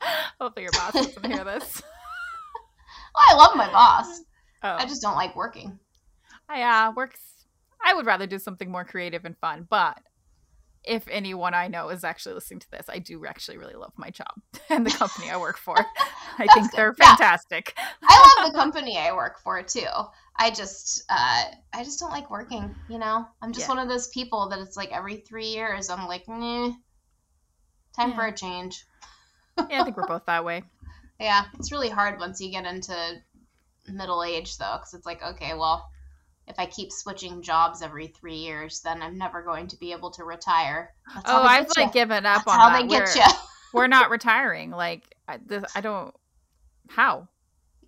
[0.41, 1.83] Hopefully your boss doesn't hear this.
[3.15, 4.21] well, I love my boss.
[4.63, 4.75] Oh.
[4.75, 5.79] I just don't like working.
[6.51, 7.21] Yeah, works.
[7.83, 9.99] I would rather do something more creative and fun, but
[10.87, 14.11] if anyone I know is actually listening to this, I do actually really love my
[14.11, 14.33] job
[14.71, 15.77] and the company I work for.
[16.39, 17.75] I think they're fantastic.
[17.77, 17.85] Yeah.
[18.05, 19.87] I love the company I work for too.
[20.39, 23.27] I just uh I just don't like working, you know?
[23.43, 23.75] I'm just yeah.
[23.75, 26.73] one of those people that it's like every three years I'm like, nah,
[27.97, 28.15] time yeah.
[28.15, 28.85] for a change.
[29.71, 30.63] yeah, I think we're both that way.
[31.19, 32.95] Yeah, it's really hard once you get into
[33.89, 35.89] middle age though, because it's like, okay, well,
[36.49, 40.11] if I keep switching jobs every three years, then I'm never going to be able
[40.13, 40.95] to retire.
[41.15, 42.83] That's oh, I've like given up That's on how that.
[42.83, 43.31] they get we're, you.
[43.73, 44.71] we're not retiring.
[44.71, 46.15] Like I, this, I don't.
[46.89, 47.29] How?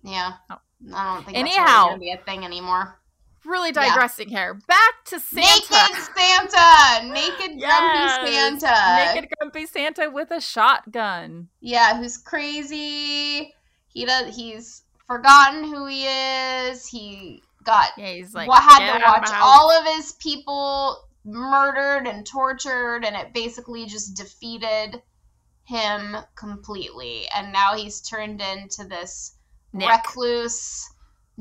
[0.03, 0.57] Yeah, oh.
[0.93, 2.99] I don't think anyhow really be a thing anymore.
[3.45, 4.37] Really digressing yeah.
[4.37, 4.53] here.
[4.67, 5.45] Back to Santa.
[5.45, 7.07] Naked Santa.
[7.07, 8.17] Naked yes.
[8.17, 9.13] grumpy Santa.
[9.15, 11.47] Naked grumpy Santa with a shotgun.
[11.61, 13.53] Yeah, who's crazy.
[13.87, 14.35] He does.
[14.35, 16.85] He's forgotten who he is.
[16.85, 22.25] He got yeah, he's like what had to watch all of his people murdered and
[22.25, 25.01] tortured, and it basically just defeated
[25.65, 27.27] him completely.
[27.35, 29.35] And now he's turned into this
[29.73, 29.89] Nick.
[29.89, 30.87] recluse.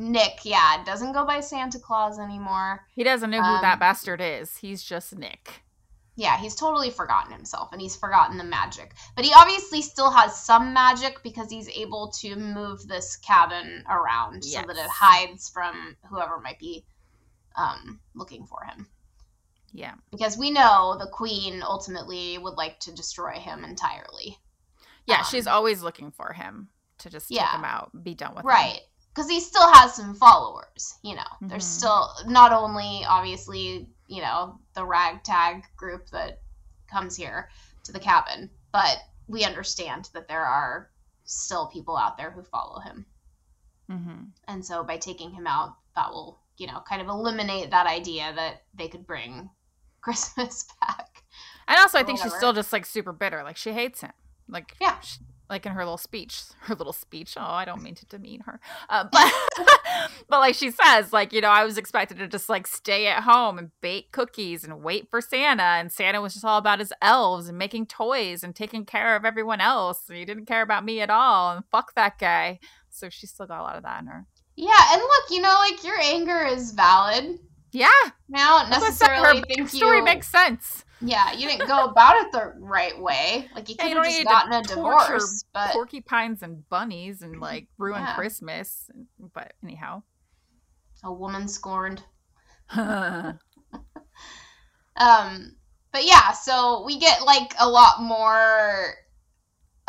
[0.00, 2.86] Nick, yeah, doesn't go by Santa Claus anymore.
[2.94, 4.58] He doesn't know who um, that bastard is.
[4.58, 5.64] He's just Nick
[6.18, 8.92] yeah, he's totally forgotten himself and he's forgotten the magic.
[9.14, 14.42] But he obviously still has some magic because he's able to move this cabin around
[14.44, 14.60] yes.
[14.60, 16.84] so that it hides from whoever might be
[17.54, 18.88] um, looking for him.
[19.72, 19.94] Yeah.
[20.10, 24.36] Because we know the queen ultimately would like to destroy him entirely.
[25.06, 28.34] Yeah, um, she's always looking for him to just yeah, take him out, be done
[28.34, 28.58] with right.
[28.58, 28.70] him.
[28.72, 28.80] Right.
[29.14, 31.22] Because he still has some followers, you know.
[31.22, 31.46] Mm-hmm.
[31.46, 36.40] There's still not only obviously you know, the ragtag group that
[36.90, 37.48] comes here
[37.84, 38.50] to the cabin.
[38.72, 38.98] But
[39.28, 40.90] we understand that there are
[41.24, 43.06] still people out there who follow him.
[43.90, 44.24] Mm-hmm.
[44.48, 48.32] And so by taking him out, that will, you know, kind of eliminate that idea
[48.34, 49.50] that they could bring
[50.00, 51.22] Christmas back.
[51.66, 52.30] And also, I think whatever.
[52.30, 53.42] she's still just like super bitter.
[53.42, 54.12] Like she hates him.
[54.48, 55.18] Like yeah, she,
[55.50, 57.34] like in her little speech her little speech.
[57.36, 58.60] Oh i don't mean to demean her.
[58.88, 59.32] Uh, but
[60.28, 63.22] but like she says like you know i was expected to just like stay at
[63.22, 65.62] home and bake cookies and wait for santa.
[65.62, 69.24] And santa was just all about his elves and making toys and taking care of
[69.24, 70.08] everyone else.
[70.08, 71.52] And he didn't care about me at all.
[71.52, 72.58] And fuck that guy.
[72.90, 74.26] So she's still got a lot of that in her.
[74.56, 77.38] Yeah and look you know like your anger is valid.
[77.70, 77.90] Yeah.
[78.28, 80.04] Now necessarily think story you...
[80.04, 83.48] makes sense yeah, you didn't go about it the right way.
[83.54, 88.02] Like you could have just gotten a divorce, but porcupines and bunnies and like ruin
[88.02, 88.14] yeah.
[88.14, 88.90] Christmas.
[89.32, 90.02] But anyhow,
[91.04, 92.02] a woman scorned.
[92.72, 93.38] um,
[94.96, 98.94] but yeah, so we get like a lot more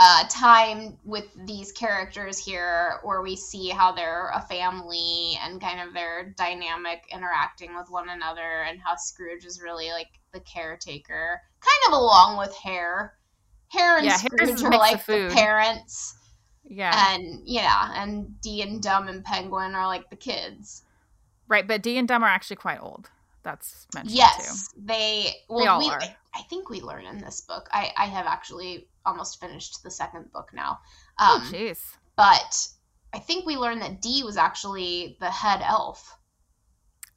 [0.02, 5.82] uh, time with these characters here where we see how they're a family and kind
[5.82, 11.42] of their dynamic interacting with one another and how Scrooge is really like the caretaker,
[11.60, 13.14] kind of along with Hare.
[13.68, 16.16] Hare and yeah, Scrooge are like the parents.
[16.64, 17.14] Yeah.
[17.14, 20.84] And yeah, and Dee and Dum and Penguin are like the kids.
[21.50, 23.10] Right, but Dee and Dum are actually quite old.
[23.44, 24.82] That's mentioned yes, too.
[24.86, 26.02] they well they all we, are.
[26.36, 27.68] I think we learn in this book.
[27.72, 30.80] I I have actually almost finished the second book now.
[31.20, 31.80] Oh, um, oh, jeez.
[32.16, 32.68] But
[33.14, 36.18] I think we learned that Dee was actually the head elf.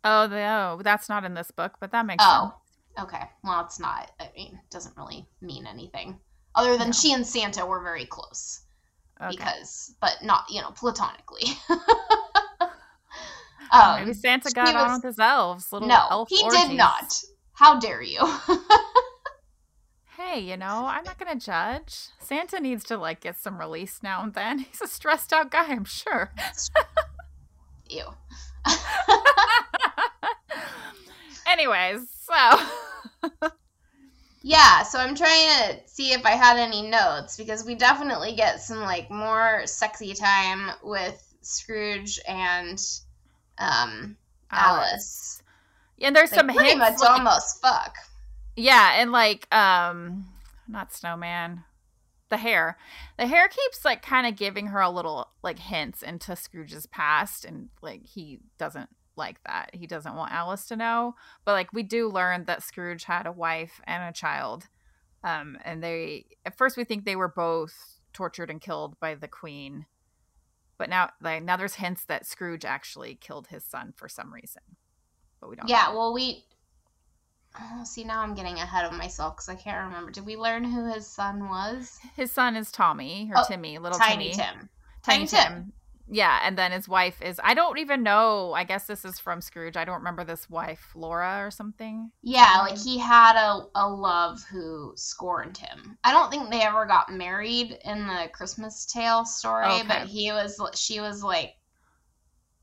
[0.04, 2.54] Oh, the, oh, that's not in this book, but that makes oh,
[2.96, 3.06] sense.
[3.06, 3.24] okay.
[3.44, 4.10] Well, it's not.
[4.18, 6.18] I mean, it doesn't really mean anything
[6.54, 6.92] other than no.
[6.92, 8.62] she and Santa were very close.
[9.20, 9.36] Okay.
[9.36, 11.44] Because, but not, you know, platonically.
[13.70, 15.72] um, Maybe Santa got was, on with his elves.
[15.72, 16.68] Little no, elf he orgies.
[16.68, 17.22] did not.
[17.52, 18.18] How dare you?
[20.22, 22.08] hey, you know, I'm not going to judge.
[22.20, 24.58] Santa needs to like get some release now and then.
[24.70, 26.32] He's a stressed out guy, I'm sure.
[27.90, 28.04] Ew.
[31.46, 32.66] Anyways, so
[34.42, 38.60] Yeah, so I'm trying to see if I had any notes because we definitely get
[38.60, 42.80] some like more sexy time with Scrooge and
[43.58, 44.16] um
[44.50, 44.90] Alice.
[44.90, 45.42] Alice.
[46.00, 47.94] And there's some pretty hints, much like, almost fuck.
[48.56, 50.26] Yeah, and like um
[50.68, 51.64] not snowman.
[52.30, 52.78] The Hare.
[53.18, 57.44] The Hare keeps like kind of giving her a little like hints into Scrooge's past
[57.44, 59.70] and like he doesn't like that.
[59.74, 61.14] He doesn't want Alice to know.
[61.44, 64.68] But like we do learn that Scrooge had a wife and a child
[65.24, 69.28] Um, and they at first we think they were both tortured and killed by the
[69.28, 69.86] queen,
[70.78, 74.62] but now like now there's hints that Scrooge actually killed his son for some reason,
[75.40, 75.68] but we don't.
[75.68, 75.96] Yeah, know.
[75.96, 76.44] well we.
[77.60, 80.10] Oh, see, now I'm getting ahead of myself because I can't remember.
[80.10, 81.98] Did we learn who his son was?
[82.16, 84.34] His son is Tommy or oh, Timmy, little Tiny Timmy.
[84.34, 84.68] Tim.
[85.02, 85.52] Tiny, Tiny Tim.
[85.52, 85.72] Tim.
[86.12, 88.52] Yeah, and then his wife is I don't even know.
[88.52, 89.76] I guess this is from Scrooge.
[89.76, 92.10] I don't remember this wife, Laura or something.
[92.22, 95.96] Yeah, like he had a, a love who scorned him.
[96.04, 99.84] I don't think they ever got married in the Christmas Tale story, okay.
[99.88, 101.54] but he was she was like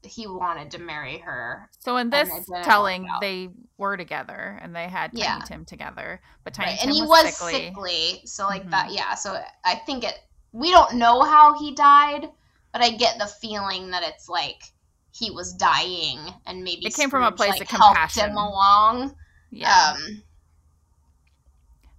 [0.04, 1.70] he wanted to marry her.
[1.80, 2.30] So in this
[2.64, 5.40] telling, they were together and they had Tiny yeah.
[5.46, 6.80] Tim together, but Tiny right.
[6.80, 7.66] Tim and he was, was sickly.
[7.66, 8.22] sickly.
[8.26, 8.72] So like mm-hmm.
[8.72, 9.16] that, yeah.
[9.16, 10.20] So I think it.
[10.52, 12.30] We don't know how he died
[12.72, 14.64] but I get the feeling that it's like
[15.12, 18.22] he was dying and maybe it came Scrooge, from a place like, of compassion.
[18.22, 19.16] Helped him along.
[19.52, 19.96] Yeah.
[19.96, 20.24] Um,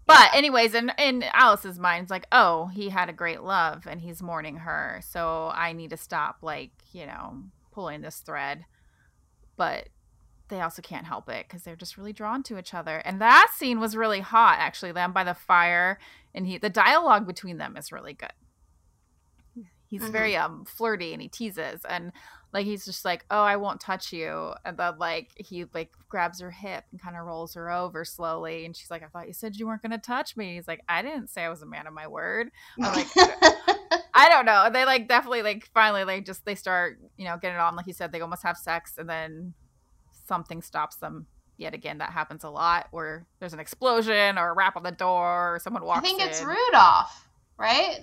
[0.07, 4.01] but anyways, in in Alice's mind, it's like, oh, he had a great love and
[4.01, 8.65] he's mourning her, so I need to stop, like, you know, pulling this thread.
[9.57, 9.89] But
[10.49, 12.99] they also can't help it because they're just really drawn to each other.
[12.99, 14.93] And that scene was really hot, actually.
[14.93, 15.99] Them by the fire,
[16.35, 18.33] and he the dialogue between them is really good
[19.91, 20.13] he's mm-hmm.
[20.13, 22.13] very um flirty and he teases and
[22.53, 26.41] like he's just like oh i won't touch you and then like he like grabs
[26.41, 29.35] her hip and kind of rolls her over slowly and she's like i thought you
[29.35, 31.67] said you weren't going to touch me he's like i didn't say i was a
[31.67, 33.09] man of my word i'm like
[34.15, 37.59] i don't know they like definitely like finally like just they start you know getting
[37.59, 39.55] on like you said they almost have sex and then
[40.27, 41.27] something stops them
[41.57, 44.93] yet again that happens a lot where there's an explosion or a rap on the
[44.93, 46.29] door or someone walks i think in.
[46.29, 47.29] it's rudolph
[47.59, 48.01] right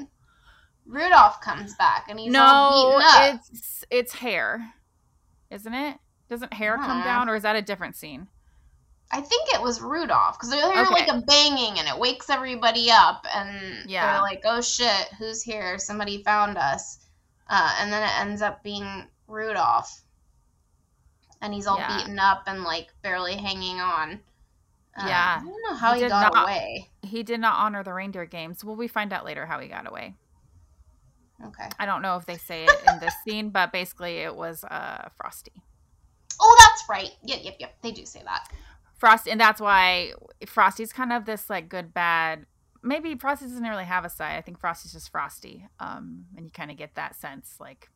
[0.88, 3.42] Rudolph comes back and he's no, all beaten up.
[3.52, 4.74] it's it's Hare,
[5.52, 5.98] isn't it?
[6.30, 8.28] Doesn't Hare come down, or is that a different scene?
[9.12, 10.94] I think it was Rudolph because they hear okay.
[10.94, 14.12] like a banging and it wakes everybody up, and yeah.
[14.12, 15.78] they're like, "Oh shit, who's here?
[15.80, 17.00] Somebody found us,"
[17.50, 20.02] uh, and then it ends up being Rudolph,
[21.42, 21.98] and he's all yeah.
[21.98, 24.20] beaten up and like barely hanging on.
[24.98, 26.90] Um, yeah, I don't know how he, he got not, away.
[27.02, 28.64] He did not honor the reindeer games.
[28.64, 30.16] Well, we find out later how he got away.
[31.46, 31.70] Okay.
[31.80, 35.08] I don't know if they say it in this scene, but basically it was uh,
[35.18, 35.52] Frosty.
[36.40, 37.12] Oh, that's right.
[37.24, 37.76] Yep, yep, yep.
[37.82, 38.52] They do say that.
[38.98, 40.14] Frosty, and that's why
[40.46, 42.46] Frosty's kind of this like good bad.
[42.84, 44.38] Maybe Frosty doesn't really have a side.
[44.38, 47.90] I think Frosty's just Frosty, um, and you kind of get that sense, like.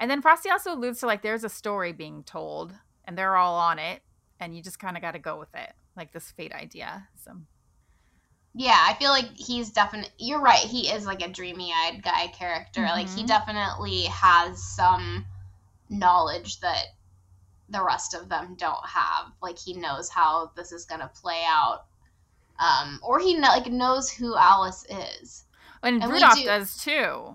[0.00, 2.72] And then Frosty also alludes to like there's a story being told,
[3.04, 4.02] and they're all on it,
[4.40, 7.08] and you just kind of got to go with it, like this fate idea.
[7.22, 7.32] So
[8.54, 10.12] yeah, I feel like he's definitely.
[10.18, 10.58] You're right.
[10.58, 12.80] He is like a dreamy-eyed guy character.
[12.82, 12.90] Mm-hmm.
[12.90, 13.26] Like he mm-hmm.
[13.26, 15.26] definitely has some
[15.90, 16.86] knowledge that
[17.68, 19.32] the rest of them don't have.
[19.42, 21.84] Like he knows how this is gonna play out,
[22.58, 24.84] um, or he like knows who Alice
[25.20, 25.44] is.
[25.82, 27.34] And, and Rudolph do, does too,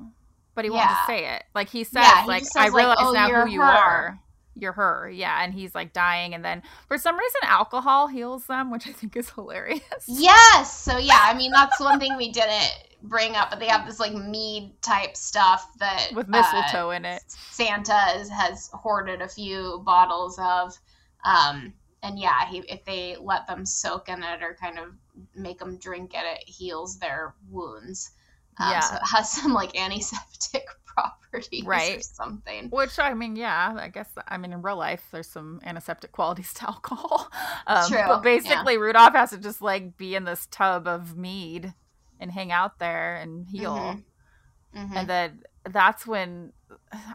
[0.56, 0.88] but he yeah.
[0.88, 1.44] won't say it.
[1.54, 3.68] Like he says, yeah, he like says, I realize like, oh, now who you her.
[3.68, 4.20] are
[4.62, 8.72] you're her yeah and he's like dying and then for some reason alcohol heals them
[8.72, 12.89] which i think is hilarious yes so yeah i mean that's one thing we didn't
[13.04, 17.06] bring up but they have this like mead type stuff that with mistletoe uh, in
[17.06, 20.78] it santa is, has hoarded a few bottles of
[21.24, 21.74] um
[22.04, 24.94] and yeah he, if they let them soak in it or kind of
[25.36, 28.12] make them drink it it heals their wounds
[28.60, 30.66] um, yeah so it has some like antiseptic
[31.00, 31.98] properties right.
[31.98, 32.70] or something.
[32.70, 36.54] Which I mean, yeah, I guess I mean in real life there's some antiseptic qualities
[36.56, 37.32] to alcohol.
[37.68, 38.04] Um, True.
[38.08, 38.80] But basically, yeah.
[38.80, 41.74] Rudolph has to just like be in this tub of mead
[42.20, 43.76] and hang out there and heal.
[43.76, 44.80] Mm-hmm.
[44.80, 44.98] Mm-hmm.
[44.98, 46.54] And then that's when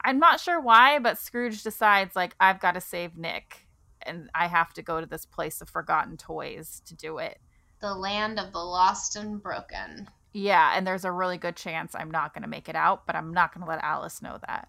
[0.05, 3.67] I'm not sure why, but Scrooge decides like I've got to save Nick
[4.03, 7.39] and I have to go to this place of forgotten toys to do it.
[7.81, 10.09] The land of the lost and broken.
[10.33, 13.15] Yeah, and there's a really good chance I'm not going to make it out, but
[13.15, 14.69] I'm not going to let Alice know that.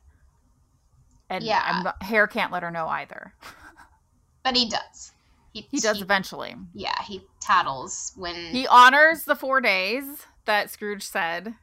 [1.30, 3.34] And yeah, not, Hare can't let her know either.
[4.44, 5.12] but he does.
[5.56, 6.54] He, he does he, eventually.
[6.74, 10.04] Yeah, he tattles when he honors the four days
[10.44, 11.56] that Scrooge said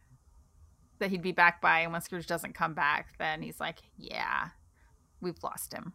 [0.99, 4.49] that he'd be back by, and when Scrooge doesn't come back, then he's like, "Yeah,
[5.21, 5.93] we've lost him."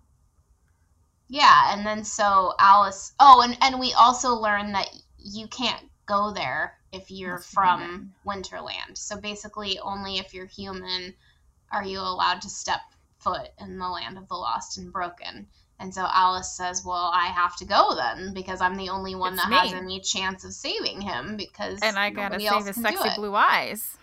[1.28, 3.14] Yeah, and then so Alice.
[3.20, 8.14] Oh, and and we also learn that you can't go there if you're That's from
[8.28, 8.96] Winterland.
[8.96, 11.16] So basically, only if you're human
[11.72, 12.82] are you allowed to step
[13.18, 15.48] foot in the land of the lost and broken.
[15.80, 19.34] And so Alice says, "Well, I have to go then because I'm the only one
[19.34, 19.58] it's that me.
[19.58, 23.98] has any chance of saving him because and I gotta save his sexy blue eyes."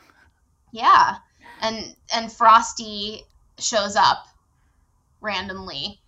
[0.70, 1.16] Yeah,
[1.60, 3.24] and and Frosty
[3.58, 4.26] shows up
[5.20, 6.00] randomly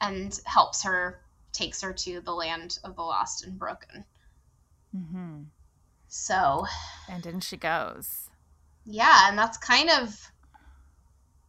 [0.00, 1.20] and helps her,
[1.52, 4.04] takes her to the land of the lost and broken.
[4.94, 5.42] Mm-hmm.
[6.08, 6.66] So.
[7.08, 8.28] And in she goes.
[8.84, 10.30] Yeah, and that's kind of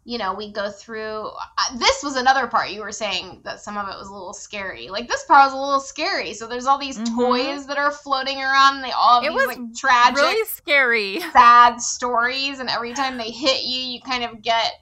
[0.05, 1.29] you know, we go through.
[1.29, 4.33] Uh, this was another part you were saying that some of it was a little
[4.33, 4.89] scary.
[4.89, 6.33] Like this part was a little scary.
[6.33, 7.15] So there's all these mm-hmm.
[7.17, 8.75] toys that are floating around.
[8.75, 12.59] And they all have it these like tragic, really scary, sad stories.
[12.59, 14.73] And every time they hit you, you kind of get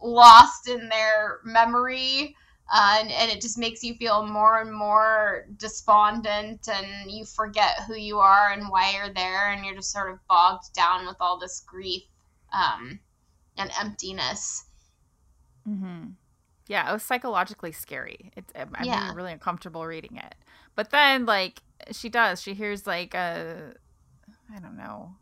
[0.00, 2.36] lost in their memory.
[2.72, 7.80] Uh, and, and it just makes you feel more and more despondent and you forget
[7.86, 11.16] who you are and why you're there and you're just sort of bogged down with
[11.20, 12.02] all this grief
[12.52, 12.98] um,
[13.58, 14.64] and emptiness.
[15.68, 16.10] Mm-hmm.
[16.68, 18.32] Yeah, it was psychologically scary.
[18.36, 19.12] It's I'm yeah.
[19.14, 20.34] really uncomfortable reading it.
[20.74, 22.42] But then, like, she does.
[22.42, 23.72] She hears like a,
[24.54, 25.14] I don't know,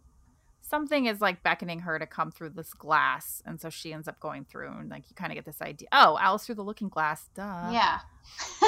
[0.62, 4.18] something is like beckoning her to come through this glass, and so she ends up
[4.20, 5.88] going through, and like you kind of get this idea.
[5.92, 7.28] Oh, Alice through the Looking Glass.
[7.34, 7.70] Duh.
[7.70, 7.98] Yeah.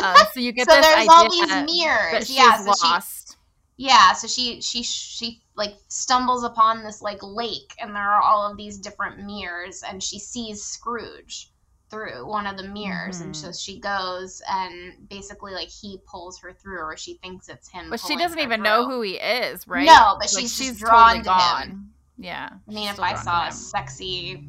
[0.02, 2.30] um, so you get so there's idea all these mirrors.
[2.30, 3.30] yeah, so lost.
[3.30, 3.36] She,
[3.76, 8.50] yeah, so she she she like stumbles upon this like lake and there are all
[8.50, 11.50] of these different mirrors and she sees Scrooge
[11.88, 13.26] through one of the mirrors mm-hmm.
[13.26, 17.68] and so she goes and basically like he pulls her through or she thinks it's
[17.68, 18.64] him but she doesn't even through.
[18.64, 21.62] know who he is right no but like, she's, she's drawn totally to gone.
[21.62, 24.48] him yeah i mean if i saw a sexy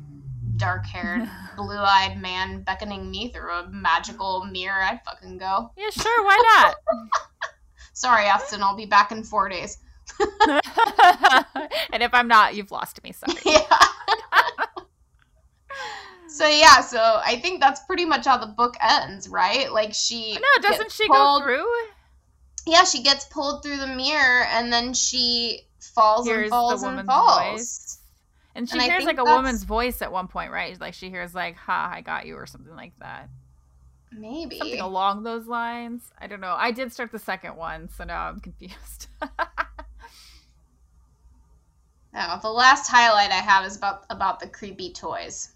[0.56, 6.42] dark-haired blue-eyed man beckoning me through a magical mirror i'd fucking go yeah sure why
[6.56, 6.76] not
[7.98, 9.80] sorry austin i'll be back in four days
[11.92, 13.12] and if I'm not, you've lost me.
[13.12, 13.38] Sorry.
[13.46, 13.62] Yeah.
[16.28, 19.72] so yeah, so I think that's pretty much how the book ends, right?
[19.72, 21.68] Like she No, doesn't she pulled, go through?
[22.66, 27.06] Yeah, she gets pulled through the mirror and then she falls hears and falls and
[27.06, 27.52] falls.
[27.54, 28.00] Voice.
[28.56, 29.30] And she and hears like a that's...
[29.36, 30.80] woman's voice at one point, right?
[30.80, 33.30] Like she hears like, "Ha, I got you," or something like that.
[34.18, 36.12] Maybe something along those lines.
[36.20, 36.56] I don't know.
[36.58, 39.08] I did start the second one, so now I'm confused.
[42.18, 45.54] Now, the last highlight I have is about about the creepy toys.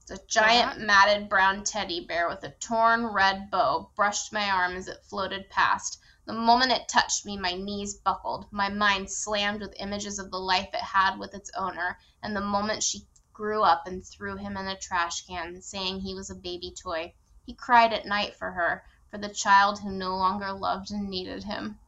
[0.00, 0.86] It's a giant uh-huh.
[0.86, 5.50] matted brown teddy bear with a torn red bow brushed my arm as it floated
[5.50, 6.00] past.
[6.24, 10.40] The moment it touched me, my knees buckled, my mind slammed with images of the
[10.40, 14.56] life it had with its owner, and the moment she grew up and threw him
[14.56, 17.12] in a trash can, saying he was a baby toy.
[17.46, 21.44] He cried at night for her, for the child who no longer loved and needed
[21.44, 21.78] him.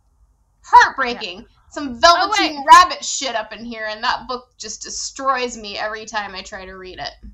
[0.62, 1.40] Heartbreaking.
[1.40, 1.46] Yeah
[1.76, 6.06] some Velveteen oh, Rabbit shit up in here, and that book just destroys me every
[6.06, 7.28] time I try to read it.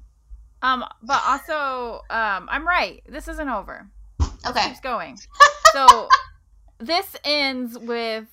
[0.63, 3.03] Um, but also, um, I'm right.
[3.09, 3.87] This isn't over.
[4.21, 5.19] Okay, this keeps going.
[5.73, 6.09] so
[6.79, 8.27] this ends with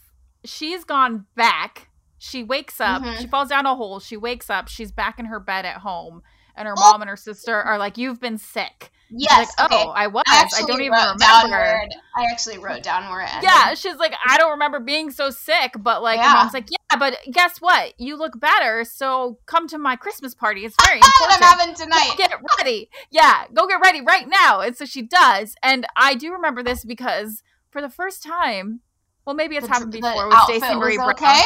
[0.44, 1.90] she's gone back.
[2.18, 3.04] She wakes up.
[3.04, 3.22] Mm-hmm.
[3.22, 4.00] She falls down a hole.
[4.00, 4.68] She wakes up.
[4.68, 6.24] She's back in her bed at home,
[6.60, 9.52] and her mom and her sister are like, "You've been sick." Yes.
[9.58, 9.84] Like, okay.
[9.88, 10.24] Oh, I was.
[10.28, 11.88] I, I don't even remember.
[12.16, 13.50] I actually wrote down where it ended.
[13.50, 16.34] Yeah, she's like, I don't remember being so sick, but like, yeah.
[16.34, 18.00] mom's like, yeah, but guess what?
[18.00, 20.64] You look better, so come to my Christmas party.
[20.64, 21.42] It's very important.
[21.42, 22.14] I'm having tonight.
[22.18, 22.90] Go get ready.
[23.10, 24.60] Yeah, go get ready right now.
[24.60, 27.42] And so she does, and I do remember this because
[27.72, 28.82] for the first time,
[29.26, 31.12] well, maybe it's the, happened before with Stacey Marie Brown.
[31.12, 31.42] Okay?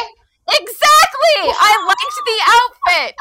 [0.48, 1.40] Exactly.
[1.40, 3.16] I liked the outfit.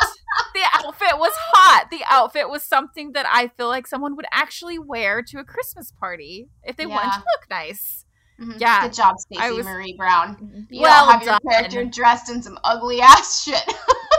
[0.53, 1.87] the outfit was hot.
[1.89, 5.91] The outfit was something that I feel like someone would actually wear to a Christmas
[5.91, 6.95] party if they yeah.
[6.95, 8.05] wanted to look nice.
[8.39, 8.57] Mm-hmm.
[8.57, 8.81] Yeah.
[8.81, 10.67] Good job, Stacey Marie Brown.
[10.69, 11.39] You well have done.
[11.43, 13.73] your character dressed in some ugly ass shit.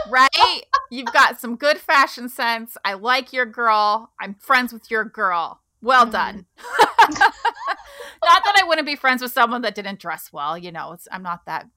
[0.09, 0.63] right?
[0.89, 2.77] You've got some good fashion sense.
[2.85, 4.11] I like your girl.
[4.19, 5.61] I'm friends with your girl.
[5.81, 6.11] Well mm-hmm.
[6.11, 6.45] done.
[7.19, 10.57] not that I wouldn't be friends with someone that didn't dress well.
[10.57, 11.67] You know, I'm not that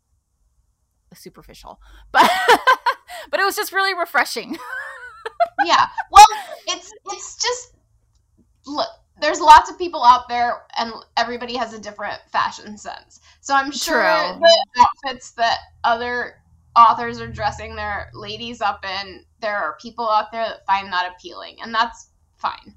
[1.15, 1.81] superficial,
[2.13, 2.31] but
[3.31, 4.57] but it was just really refreshing.
[5.65, 5.87] yeah.
[6.11, 6.27] Well,
[6.67, 7.75] it's it's just
[8.67, 8.89] look.
[9.21, 13.21] There's lots of people out there, and everybody has a different fashion sense.
[13.41, 14.41] So I'm sure True.
[14.41, 16.37] the outfits that other
[16.77, 21.13] authors are dressing their ladies up in, there are people out there that find that
[21.13, 22.75] appealing, and that's fine.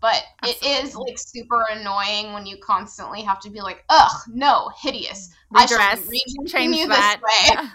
[0.00, 0.70] But Absolutely.
[0.70, 5.30] it is like super annoying when you constantly have to be like, ugh, no, hideous.
[5.50, 7.20] Redress, I should read change you that.
[7.20, 7.56] this way.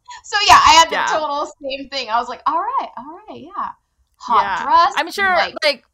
[0.24, 1.06] so yeah, I had the yeah.
[1.06, 2.10] total same thing.
[2.10, 3.68] I was like, all right, all right, yeah.
[4.16, 4.62] Hot yeah.
[4.64, 4.94] dress.
[4.96, 5.84] I'm sure like, like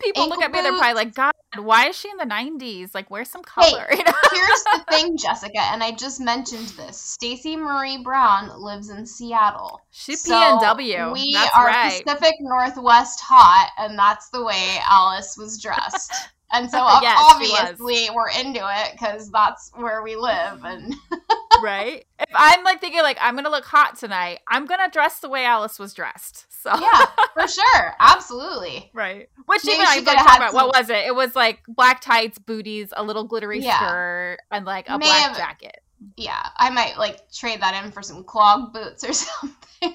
[0.00, 2.94] people look at me, they're probably like, God, why is she in the 90s?
[2.94, 3.86] Like, where's some color?
[3.94, 6.98] Hey, here's the thing, Jessica, and I just mentioned this.
[6.98, 9.80] Stacey Marie Brown lives in Seattle.
[9.90, 11.12] She's so PNW.
[11.12, 12.02] We that's are right.
[12.04, 16.12] Pacific Northwest hot, and that's the way Alice was dressed.
[16.54, 20.94] And so yes, obviously we're into it because that's where we live and
[21.62, 22.04] right.
[22.20, 25.44] If I'm like thinking like I'm gonna look hot tonight, I'm gonna dress the way
[25.44, 26.46] Alice was dressed.
[26.62, 28.90] So yeah, for sure, absolutely.
[28.94, 29.28] Right.
[29.46, 30.66] Which Maybe even I like talk about some...
[30.66, 31.04] what was it?
[31.06, 33.76] It was like black tights, booties, a little glittery yeah.
[33.76, 35.36] skirt, and like a May black have...
[35.36, 35.80] jacket.
[36.16, 39.94] Yeah, I might like trade that in for some clog boots or something.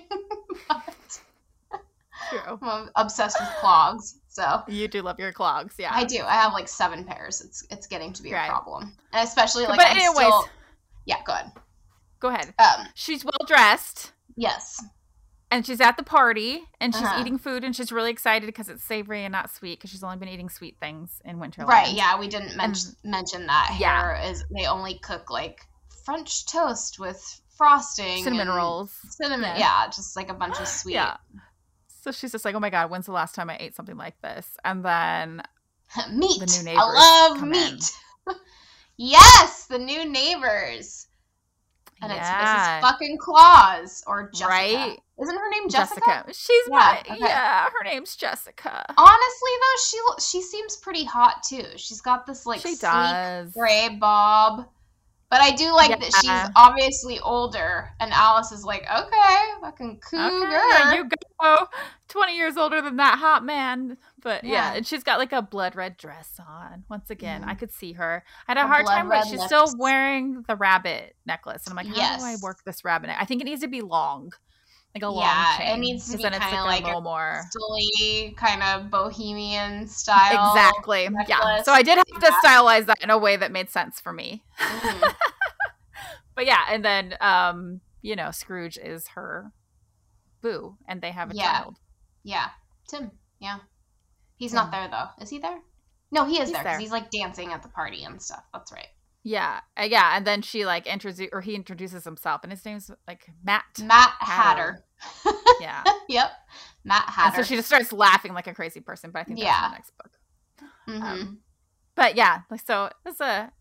[2.29, 2.59] True.
[2.61, 4.15] I'm obsessed with clogs.
[4.27, 5.91] So you do love your clogs, yeah.
[5.93, 6.23] I do.
[6.23, 7.41] I have like seven pairs.
[7.41, 8.47] It's it's getting to be right.
[8.47, 9.77] a problem, and especially like.
[9.77, 10.49] But I'm anyways, still...
[11.05, 11.51] yeah, go ahead.
[12.19, 12.53] Go ahead.
[12.59, 14.11] Um, she's well dressed.
[14.35, 14.83] Yes.
[15.51, 17.21] And she's at the party and she's uh-huh.
[17.21, 20.17] eating food and she's really excited because it's savory and not sweet because she's only
[20.17, 21.65] been eating sweet things in winter.
[21.65, 21.91] Right.
[21.91, 23.77] Yeah, we didn't men- mention that.
[23.79, 24.15] Yeah.
[24.19, 25.61] Here is they only cook like
[26.05, 29.51] French toast with frosting, cinnamon rolls, cinnamon.
[29.55, 29.83] Yeah.
[29.83, 30.93] yeah, just like a bunch of sweet.
[30.93, 31.17] Yeah.
[32.01, 34.19] So she's just like, "Oh my god, when's the last time I ate something like
[34.21, 35.43] this?" And then
[36.11, 36.39] meat.
[36.39, 37.91] The new neighbors I love meat.
[38.97, 41.07] yes, the new neighbors.
[42.01, 42.77] And yeah.
[42.77, 42.89] it's Mrs.
[42.89, 44.47] fucking Claus or Jessica.
[44.49, 44.97] Right?
[45.21, 46.01] Isn't her name Jessica?
[46.05, 46.33] Jessica.
[46.33, 47.17] She's yeah, my okay.
[47.19, 47.65] yeah.
[47.65, 48.85] Her name's Jessica.
[48.97, 51.65] Honestly, though, she she seems pretty hot too.
[51.75, 53.51] She's got this like she sleek does.
[53.51, 54.67] gray bob.
[55.29, 55.97] But I do like yeah.
[55.97, 60.57] that she's obviously older, and Alice is like, okay, fucking cougar.
[60.57, 61.09] Okay, you
[61.39, 61.67] go.
[62.07, 63.97] Twenty years older than that hot man.
[64.23, 64.51] But yeah.
[64.51, 66.83] yeah, and she's got like a blood red dress on.
[66.89, 67.47] Once again, mm.
[67.47, 68.23] I could see her.
[68.47, 69.45] I had a, a hard time, but she's lips.
[69.45, 72.21] still wearing the rabbit necklace, and I'm like, how yes.
[72.21, 73.11] do I work this rabbit?
[73.11, 74.33] I think it needs to be long
[74.95, 75.75] like a long yeah, chain.
[75.75, 80.51] it needs to be kind of like, a little more silly, kind of bohemian style.
[80.51, 81.09] Exactly.
[81.09, 81.27] Necklace.
[81.29, 81.61] Yeah.
[81.63, 82.29] So I did have yeah.
[82.29, 84.43] to stylize that in a way that made sense for me.
[84.59, 85.09] Mm-hmm.
[86.35, 89.51] but yeah, and then um, you know, Scrooge is her
[90.41, 91.59] boo, and they have a yeah.
[91.59, 91.77] child.
[92.23, 92.47] Yeah,
[92.87, 93.11] Tim.
[93.39, 93.59] Yeah,
[94.37, 95.09] he's not there though.
[95.21, 95.59] Is he there?
[96.11, 98.43] No, he is he's there because he's like dancing at the party and stuff.
[98.53, 98.87] That's right.
[99.29, 102.89] Yeah, uh, yeah, and then she like introduces or he introduces himself, and his name's
[103.07, 103.63] like Matt.
[103.79, 104.83] Matt Hatter.
[104.97, 105.37] Hatter.
[105.61, 105.83] yeah.
[106.09, 106.31] yep.
[106.83, 107.37] Matt Hatter.
[107.37, 109.67] And so she just starts laughing like a crazy person, but I think that's yeah.
[109.67, 110.11] the next book.
[110.87, 111.03] Mm-hmm.
[111.03, 111.39] Um,
[111.93, 113.51] but yeah, like so it's a.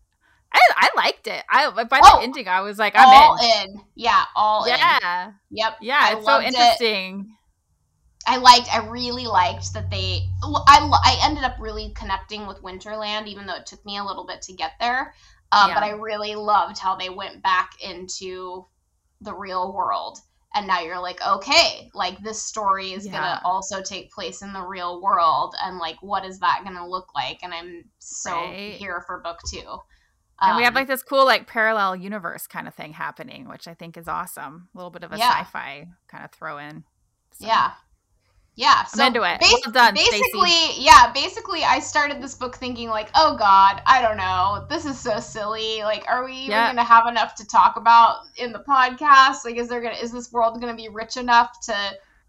[0.51, 1.43] I, I liked it.
[1.47, 3.69] I by oh, the ending, I was like, I'm all in.
[3.69, 3.81] in.
[3.93, 4.73] Yeah, all yeah.
[4.73, 4.79] in.
[4.81, 5.31] Yeah.
[5.51, 5.73] Yep.
[5.81, 7.19] Yeah, I it's so interesting.
[7.19, 7.35] It.
[8.25, 8.73] I liked.
[8.73, 10.21] I really liked that they.
[10.41, 14.25] I I ended up really connecting with Winterland, even though it took me a little
[14.25, 15.13] bit to get there.
[15.51, 15.73] Uh, yeah.
[15.73, 18.65] But I really loved how they went back into
[19.21, 20.19] the real world.
[20.55, 23.11] And now you're like, okay, like this story is yeah.
[23.11, 25.53] going to also take place in the real world.
[25.63, 27.39] And like, what is that going to look like?
[27.43, 28.73] And I'm so right.
[28.73, 29.77] here for book two.
[30.41, 33.47] And um, we have um, like this cool, like parallel universe kind of thing happening,
[33.47, 34.69] which I think is awesome.
[34.73, 35.41] A little bit of a yeah.
[35.41, 36.83] sci fi kind of throw in.
[37.31, 37.45] So.
[37.45, 37.71] Yeah.
[38.55, 39.39] Yeah, so I'm into it.
[39.39, 40.81] Bas- well done, basically, Stacey.
[40.81, 44.99] yeah, basically, I started this book thinking like, oh god, I don't know, this is
[44.99, 45.81] so silly.
[45.81, 49.45] Like, are we even gonna have enough to talk about in the podcast?
[49.45, 51.75] Like, is there gonna is this world gonna be rich enough to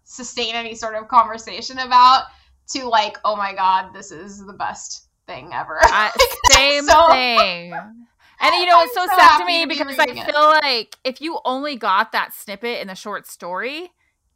[0.03, 2.25] sustain any sort of conversation about?
[2.73, 5.79] To like, oh my god, this is the best thing ever.
[5.83, 6.11] Uh,
[6.51, 7.73] same so- thing.
[8.43, 10.63] And you know, I'm it's so, so sad to me because I feel it.
[10.63, 13.91] like if you only got that snippet in the short story,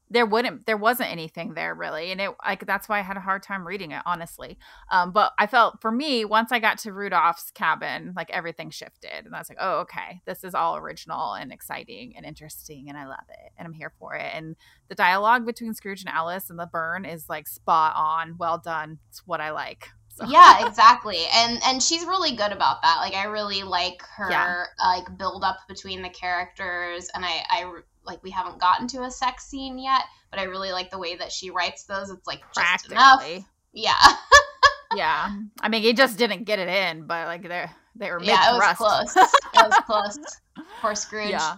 [0.09, 3.21] there wouldn't there wasn't anything there really and it like that's why i had a
[3.21, 4.57] hard time reading it honestly.
[4.91, 9.25] Um but i felt for me once i got to rudolph's cabin like everything shifted
[9.25, 12.97] and i was like oh okay this is all original and exciting and interesting and
[12.97, 14.31] i love it and i'm here for it.
[14.33, 14.55] And
[14.89, 18.99] the dialogue between scrooge and alice and the burn is like spot on well done
[19.09, 20.25] it's what i like so.
[20.27, 21.19] Yeah, exactly.
[21.33, 22.99] And and she's really good about that.
[23.01, 24.63] Like I really like her yeah.
[24.79, 29.11] like build up between the characters and I I like we haven't gotten to a
[29.11, 32.09] sex scene yet, but I really like the way that she writes those.
[32.09, 33.27] It's like just enough.
[33.73, 33.93] Yeah.
[34.95, 35.35] yeah.
[35.59, 37.65] I mean, he just didn't get it in, but like they
[37.97, 38.29] they were made.
[38.29, 39.15] yeah, it was close.
[39.17, 40.17] it was close.
[40.81, 41.31] Poor Scrooge.
[41.31, 41.55] Yeah.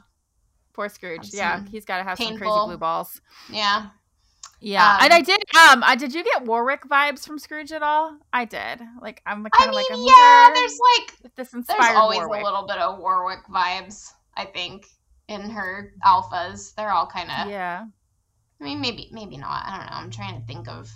[0.73, 1.31] Poor Scrooge.
[1.31, 2.37] Yeah, he's got to have painful.
[2.37, 3.21] some crazy blue balls.
[3.51, 3.87] Yeah.
[4.59, 5.39] Yeah, um, and I did.
[5.55, 8.17] Um, I did you get Warwick vibes from Scrooge at all?
[8.33, 8.81] I did.
[9.01, 10.51] Like I'm kind of like, I'm yeah.
[10.53, 11.81] There's like this inspired.
[11.81, 12.41] There's always Warwick.
[12.41, 14.09] a little bit of Warwick vibes.
[14.35, 14.87] I think
[15.27, 16.73] in her alphas.
[16.75, 17.85] They're all kind of yeah.
[18.59, 19.63] I mean, maybe maybe not.
[19.65, 19.91] I don't know.
[19.93, 20.89] I'm trying to think of.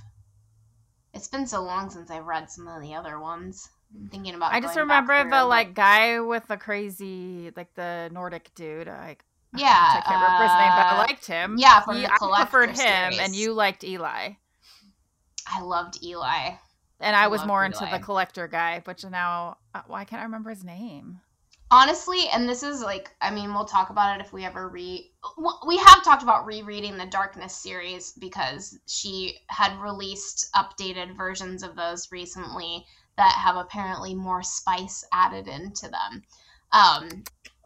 [1.13, 3.69] It's been so long since I've read some of the other ones.
[3.93, 4.53] I'm thinking about.
[4.53, 8.87] I just remember the like guy with the crazy, like the Nordic dude.
[8.87, 9.23] Like
[9.55, 11.55] yeah, I can't remember his name, but I uh, liked him.
[11.57, 13.19] Yeah, from he, the I preferred him, series.
[13.19, 14.33] and you liked Eli.
[15.47, 16.51] I loved Eli.
[16.99, 20.25] And I, I was more into the collector guy, but now uh, why can't I
[20.25, 21.19] remember his name?
[21.71, 25.05] honestly and this is like i mean we'll talk about it if we ever read
[25.65, 31.75] we have talked about rereading the darkness series because she had released updated versions of
[31.77, 36.21] those recently that have apparently more spice added into them
[36.73, 37.23] um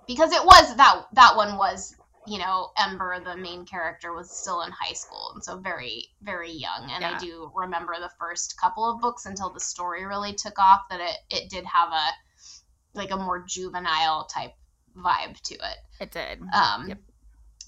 [0.07, 1.95] because it was that that one was
[2.27, 6.51] you know ember the main character was still in high school and so very very
[6.51, 7.15] young and yeah.
[7.15, 10.99] i do remember the first couple of books until the story really took off that
[10.99, 12.09] it it did have a
[12.95, 14.53] like a more juvenile type
[14.97, 15.77] vibe to it.
[15.99, 16.41] It did.
[16.53, 16.99] Um, yep.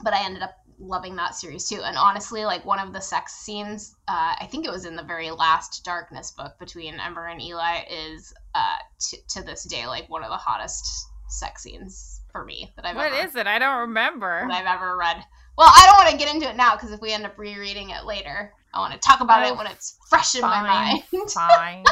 [0.03, 1.81] But I ended up loving that series too.
[1.83, 5.03] And honestly, like one of the sex scenes, uh, I think it was in the
[5.03, 10.09] very last Darkness book between Ember and Eli, is uh, t- to this day like
[10.09, 12.95] one of the hottest sex scenes for me that I've.
[12.95, 13.47] What ever, is it?
[13.47, 14.45] I don't remember.
[14.47, 15.23] That I've ever read.
[15.57, 17.89] Well, I don't want to get into it now because if we end up rereading
[17.89, 21.01] it later, I want to talk about oh, it when it's fresh in fine, my
[21.13, 21.29] mind.
[21.31, 21.83] fine.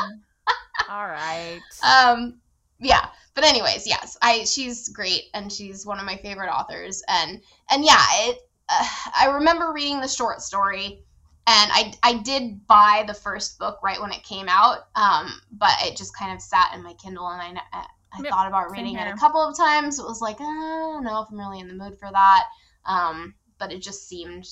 [0.89, 1.61] All right.
[1.83, 2.39] Um.
[2.79, 3.07] Yeah.
[3.33, 7.83] But anyways, yes, I she's great and she's one of my favorite authors and and
[7.83, 8.37] yeah, it
[8.69, 8.87] uh,
[9.19, 11.03] I remember reading the short story
[11.47, 15.73] and I, I did buy the first book right when it came out um, but
[15.81, 17.85] it just kind of sat in my kindle and i,
[18.17, 20.93] I yep, thought about reading it a couple of times it was like oh, i
[20.93, 22.45] don't know if i'm really in the mood for that
[22.85, 24.47] um, but it just seemed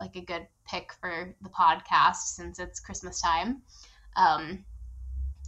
[0.00, 3.62] like a good pick for the podcast since it's christmas time
[4.16, 4.64] um,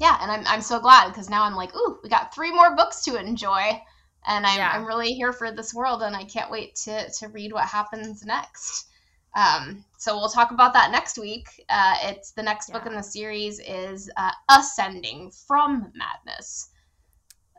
[0.00, 2.76] yeah and i'm, I'm so glad because now i'm like ooh we got three more
[2.76, 3.80] books to enjoy
[4.26, 4.72] and I'm, yeah.
[4.74, 8.24] I'm really here for this world and I can't wait to, to read what happens
[8.24, 8.88] next.
[9.34, 11.64] Um, so we'll talk about that next week.
[11.68, 12.78] Uh, it's the next yeah.
[12.78, 16.70] book in the series is uh, Ascending from Madness.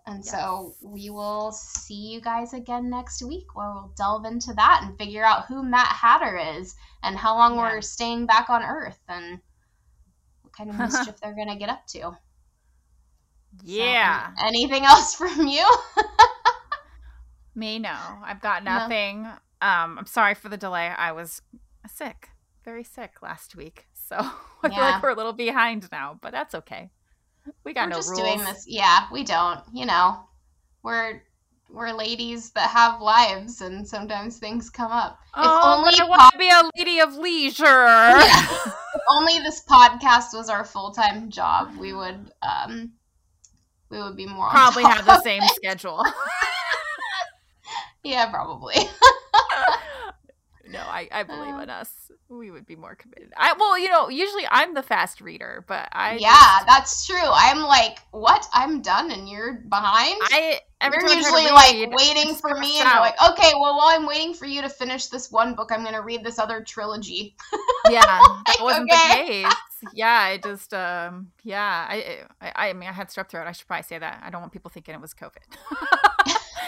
[0.07, 0.31] And yes.
[0.31, 4.97] so we will see you guys again next week where we'll delve into that and
[4.97, 7.73] figure out who Matt Hatter is and how long yeah.
[7.73, 9.39] we're staying back on Earth and
[10.43, 12.17] what kind of mischief they're going to get up to.
[13.63, 14.29] Yeah.
[14.37, 15.67] So, anything else from you?
[17.53, 17.97] Me, no.
[18.23, 19.23] I've got nothing.
[19.23, 19.29] No.
[19.59, 20.87] Um, I'm sorry for the delay.
[20.87, 21.41] I was
[21.91, 22.29] sick,
[22.63, 24.29] very sick last week, so I
[24.63, 24.69] yeah.
[24.69, 26.91] feel like we're a little behind now, but that's okay.
[27.63, 28.21] We got we're no just rules.
[28.21, 28.65] doing this.
[28.67, 29.61] Yeah, we don't.
[29.73, 30.19] You know,
[30.83, 31.21] we're
[31.69, 35.19] we're ladies that have lives, and sometimes things come up.
[35.35, 37.65] Oh, if only I want to be a lady of leisure.
[37.65, 38.45] Yeah.
[38.95, 42.93] if only this podcast was our full time job, we would um,
[43.89, 46.03] we would be more probably have the same schedule.
[48.07, 48.75] Yeah, probably.
[50.69, 52.11] no, I, I believe uh, in us.
[52.29, 53.31] We would be more committed.
[53.37, 57.17] I well, you know, usually I'm the fast reader, but I Yeah, just, that's true.
[57.21, 58.47] I'm like, what?
[58.53, 60.19] I'm done and you're behind?
[60.23, 63.87] I every you're usually read, like waiting for me and you're like, okay, well while
[63.87, 67.35] I'm waiting for you to finish this one book, I'm gonna read this other trilogy.
[67.89, 69.43] yeah, that wasn't okay.
[69.43, 69.53] the case.
[69.93, 73.47] Yeah, I just um yeah, I, I I mean I had strep throat.
[73.47, 74.21] I should probably say that.
[74.23, 76.07] I don't want people thinking it was COVID.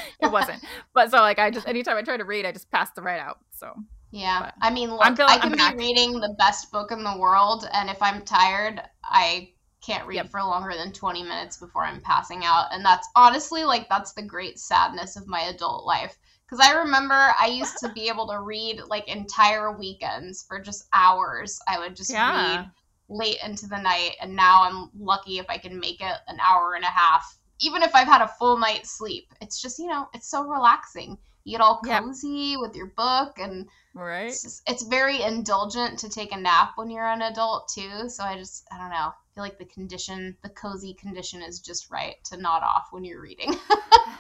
[0.22, 0.64] it wasn't.
[0.94, 3.20] But so like I just anytime I try to read, I just pass the right
[3.20, 3.40] out.
[3.52, 3.74] So
[4.12, 7.04] yeah, but I mean, I'm feeling, I can I'm be reading the best book in
[7.04, 9.50] the world, and if I'm tired, I
[9.82, 10.30] can't read yep.
[10.30, 12.68] for longer than 20 minutes before I'm passing out.
[12.72, 16.18] And that's honestly like that's the great sadness of my adult life.
[16.46, 20.88] Because I remember I used to be able to read like entire weekends for just
[20.94, 21.60] hours.
[21.68, 22.58] I would just yeah.
[22.58, 22.72] read
[23.10, 26.74] late into the night, and now I'm lucky if I can make it an hour
[26.76, 30.08] and a half even if I've had a full night's sleep, it's just, you know,
[30.14, 31.18] it's so relaxing.
[31.44, 32.60] You get all cozy yep.
[32.60, 34.28] with your book and right.
[34.28, 38.10] It's, just, it's very indulgent to take a nap when you're an adult too.
[38.10, 38.96] So I just I don't know.
[38.96, 43.04] I feel like the condition, the cozy condition is just right to nod off when
[43.04, 43.56] you're reading.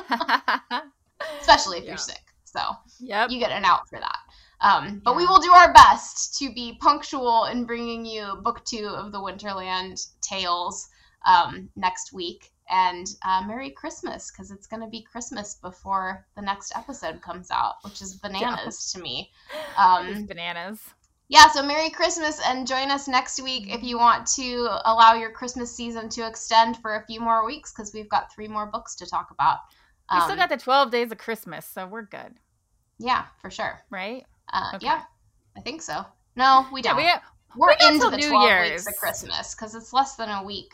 [1.40, 1.90] Especially if yeah.
[1.90, 2.22] you're sick.
[2.45, 2.61] So
[2.99, 3.30] yep.
[3.30, 4.18] you get an out for that.
[4.61, 5.18] Um, but yeah.
[5.18, 9.20] we will do our best to be punctual in bringing you book two of the
[9.20, 10.90] Winterland Tales
[11.26, 16.41] um, next week and uh, Merry Christmas because it's going to be Christmas before the
[16.41, 19.00] next episode comes out, which is bananas yeah.
[19.00, 19.32] to me.
[19.78, 20.80] Um, bananas.
[21.30, 25.32] Yeah, so Merry Christmas and join us next week if you want to allow your
[25.32, 28.96] Christmas season to extend for a few more weeks because we've got three more books
[28.96, 29.60] to talk about.
[30.10, 32.34] Um, we still got the 12 days of Christmas, so we're good.
[32.98, 33.80] Yeah, for sure.
[33.91, 34.26] Right?
[34.52, 34.88] Uh, okay.
[34.88, 35.04] Yeah,
[35.56, 36.04] I think so.
[36.36, 37.00] No, we don't.
[37.00, 37.20] Yeah,
[37.56, 38.72] we, are into the New 12 Year's.
[38.72, 40.74] weeks of Christmas because it's less than a week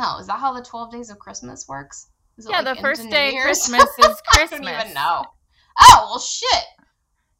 [0.00, 2.08] Oh, is that how the 12 days of Christmas works?
[2.48, 4.60] yeah, like the first day of Christmas is Christmas.
[4.60, 5.24] I don't even know.
[5.80, 6.64] Oh, well, shit.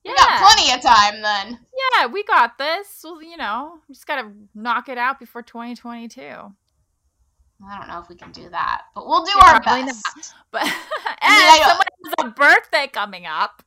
[0.04, 0.12] Yeah.
[0.12, 1.58] We got plenty of time then.
[1.94, 3.00] Yeah, we got this.
[3.04, 6.22] Well, you know, we just got to knock it out before 2022.
[6.22, 10.04] I don't know if we can do that, but we'll do yeah, our best.
[10.16, 10.34] Not.
[10.50, 10.72] But and
[11.22, 13.62] I mean, someone has a birthday coming up.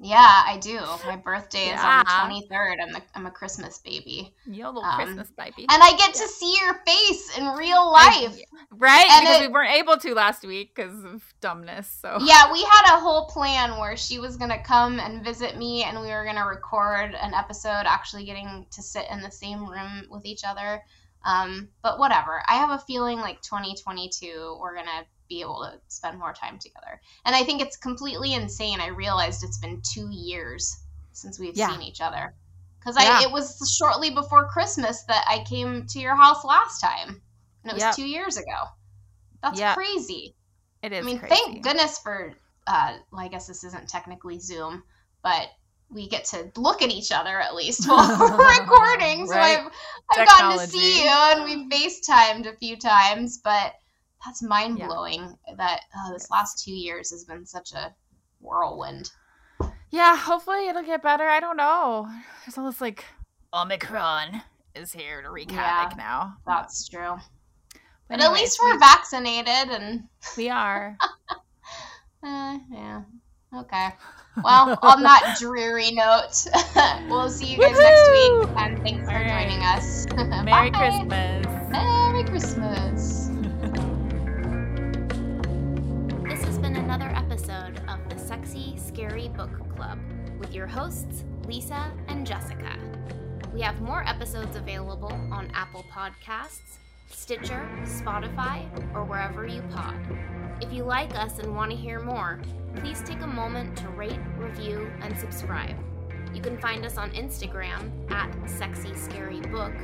[0.00, 0.80] Yeah, I do.
[1.06, 1.78] My birthday yeah.
[1.78, 2.78] is on the twenty third.
[2.80, 4.34] I'm the, I'm a Christmas baby.
[4.44, 6.22] You're a little um, Christmas baby, and I get yeah.
[6.22, 8.36] to see your face in real life,
[8.70, 9.06] right?
[9.08, 11.86] And because it, we weren't able to last week because of dumbness.
[12.02, 15.84] So yeah, we had a whole plan where she was gonna come and visit me,
[15.84, 20.06] and we were gonna record an episode, actually getting to sit in the same room
[20.10, 20.82] with each other.
[21.24, 22.42] Um, but whatever.
[22.46, 27.00] I have a feeling like 2022, we're gonna be able to spend more time together.
[27.24, 28.80] And I think it's completely insane.
[28.80, 30.76] I realized it's been two years
[31.12, 31.70] since we've yeah.
[31.70, 32.34] seen each other.
[32.78, 33.22] Because yeah.
[33.22, 37.22] it was shortly before Christmas that I came to your house last time.
[37.62, 37.96] And it was yep.
[37.96, 38.68] two years ago.
[39.42, 39.74] That's yep.
[39.74, 40.34] crazy.
[40.82, 41.02] It is.
[41.02, 41.34] I mean, crazy.
[41.34, 42.34] thank goodness for
[42.66, 44.82] uh, well, I guess this isn't technically Zoom,
[45.22, 45.48] but
[45.90, 49.26] we get to look at each other at least while we're recording.
[49.26, 49.58] So right.
[49.58, 49.72] I've,
[50.18, 53.74] I've gotten to see you and we have FaceTimed a few times, but
[54.24, 55.54] that's mind blowing yeah.
[55.56, 57.94] that uh, this last two years has been such a
[58.40, 59.10] whirlwind.
[59.90, 61.24] Yeah, hopefully it'll get better.
[61.24, 62.08] I don't know.
[62.44, 63.04] There's all this like
[63.52, 64.42] Omicron
[64.74, 66.36] is here to wreak yeah, havoc now.
[66.46, 67.16] That's true.
[68.08, 70.04] But, but anyways, at least we're we, vaccinated and
[70.36, 70.96] we are.
[72.22, 73.02] uh, yeah.
[73.54, 73.88] Okay.
[74.42, 76.44] Well, on that dreary note,
[77.08, 77.82] we'll see you guys Woo-hoo!
[77.82, 78.56] next week.
[78.58, 79.48] And thanks for right.
[79.48, 80.06] joining us.
[80.44, 81.46] Merry Christmas.
[81.70, 83.13] Merry Christmas.
[89.04, 89.98] Scary Book Club
[90.38, 92.78] with your hosts, Lisa and Jessica.
[93.52, 96.78] We have more episodes available on Apple Podcasts,
[97.08, 99.94] Stitcher, Spotify, or wherever you pod.
[100.62, 102.40] If you like us and want to hear more,
[102.76, 105.76] please take a moment to rate, review, and subscribe.
[106.32, 109.74] You can find us on Instagram at Sexy Scary Book,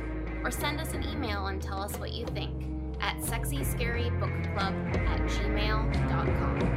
[0.43, 2.65] or send us an email and tell us what you think
[2.99, 6.71] at sexyscarybookclub at gmail.com.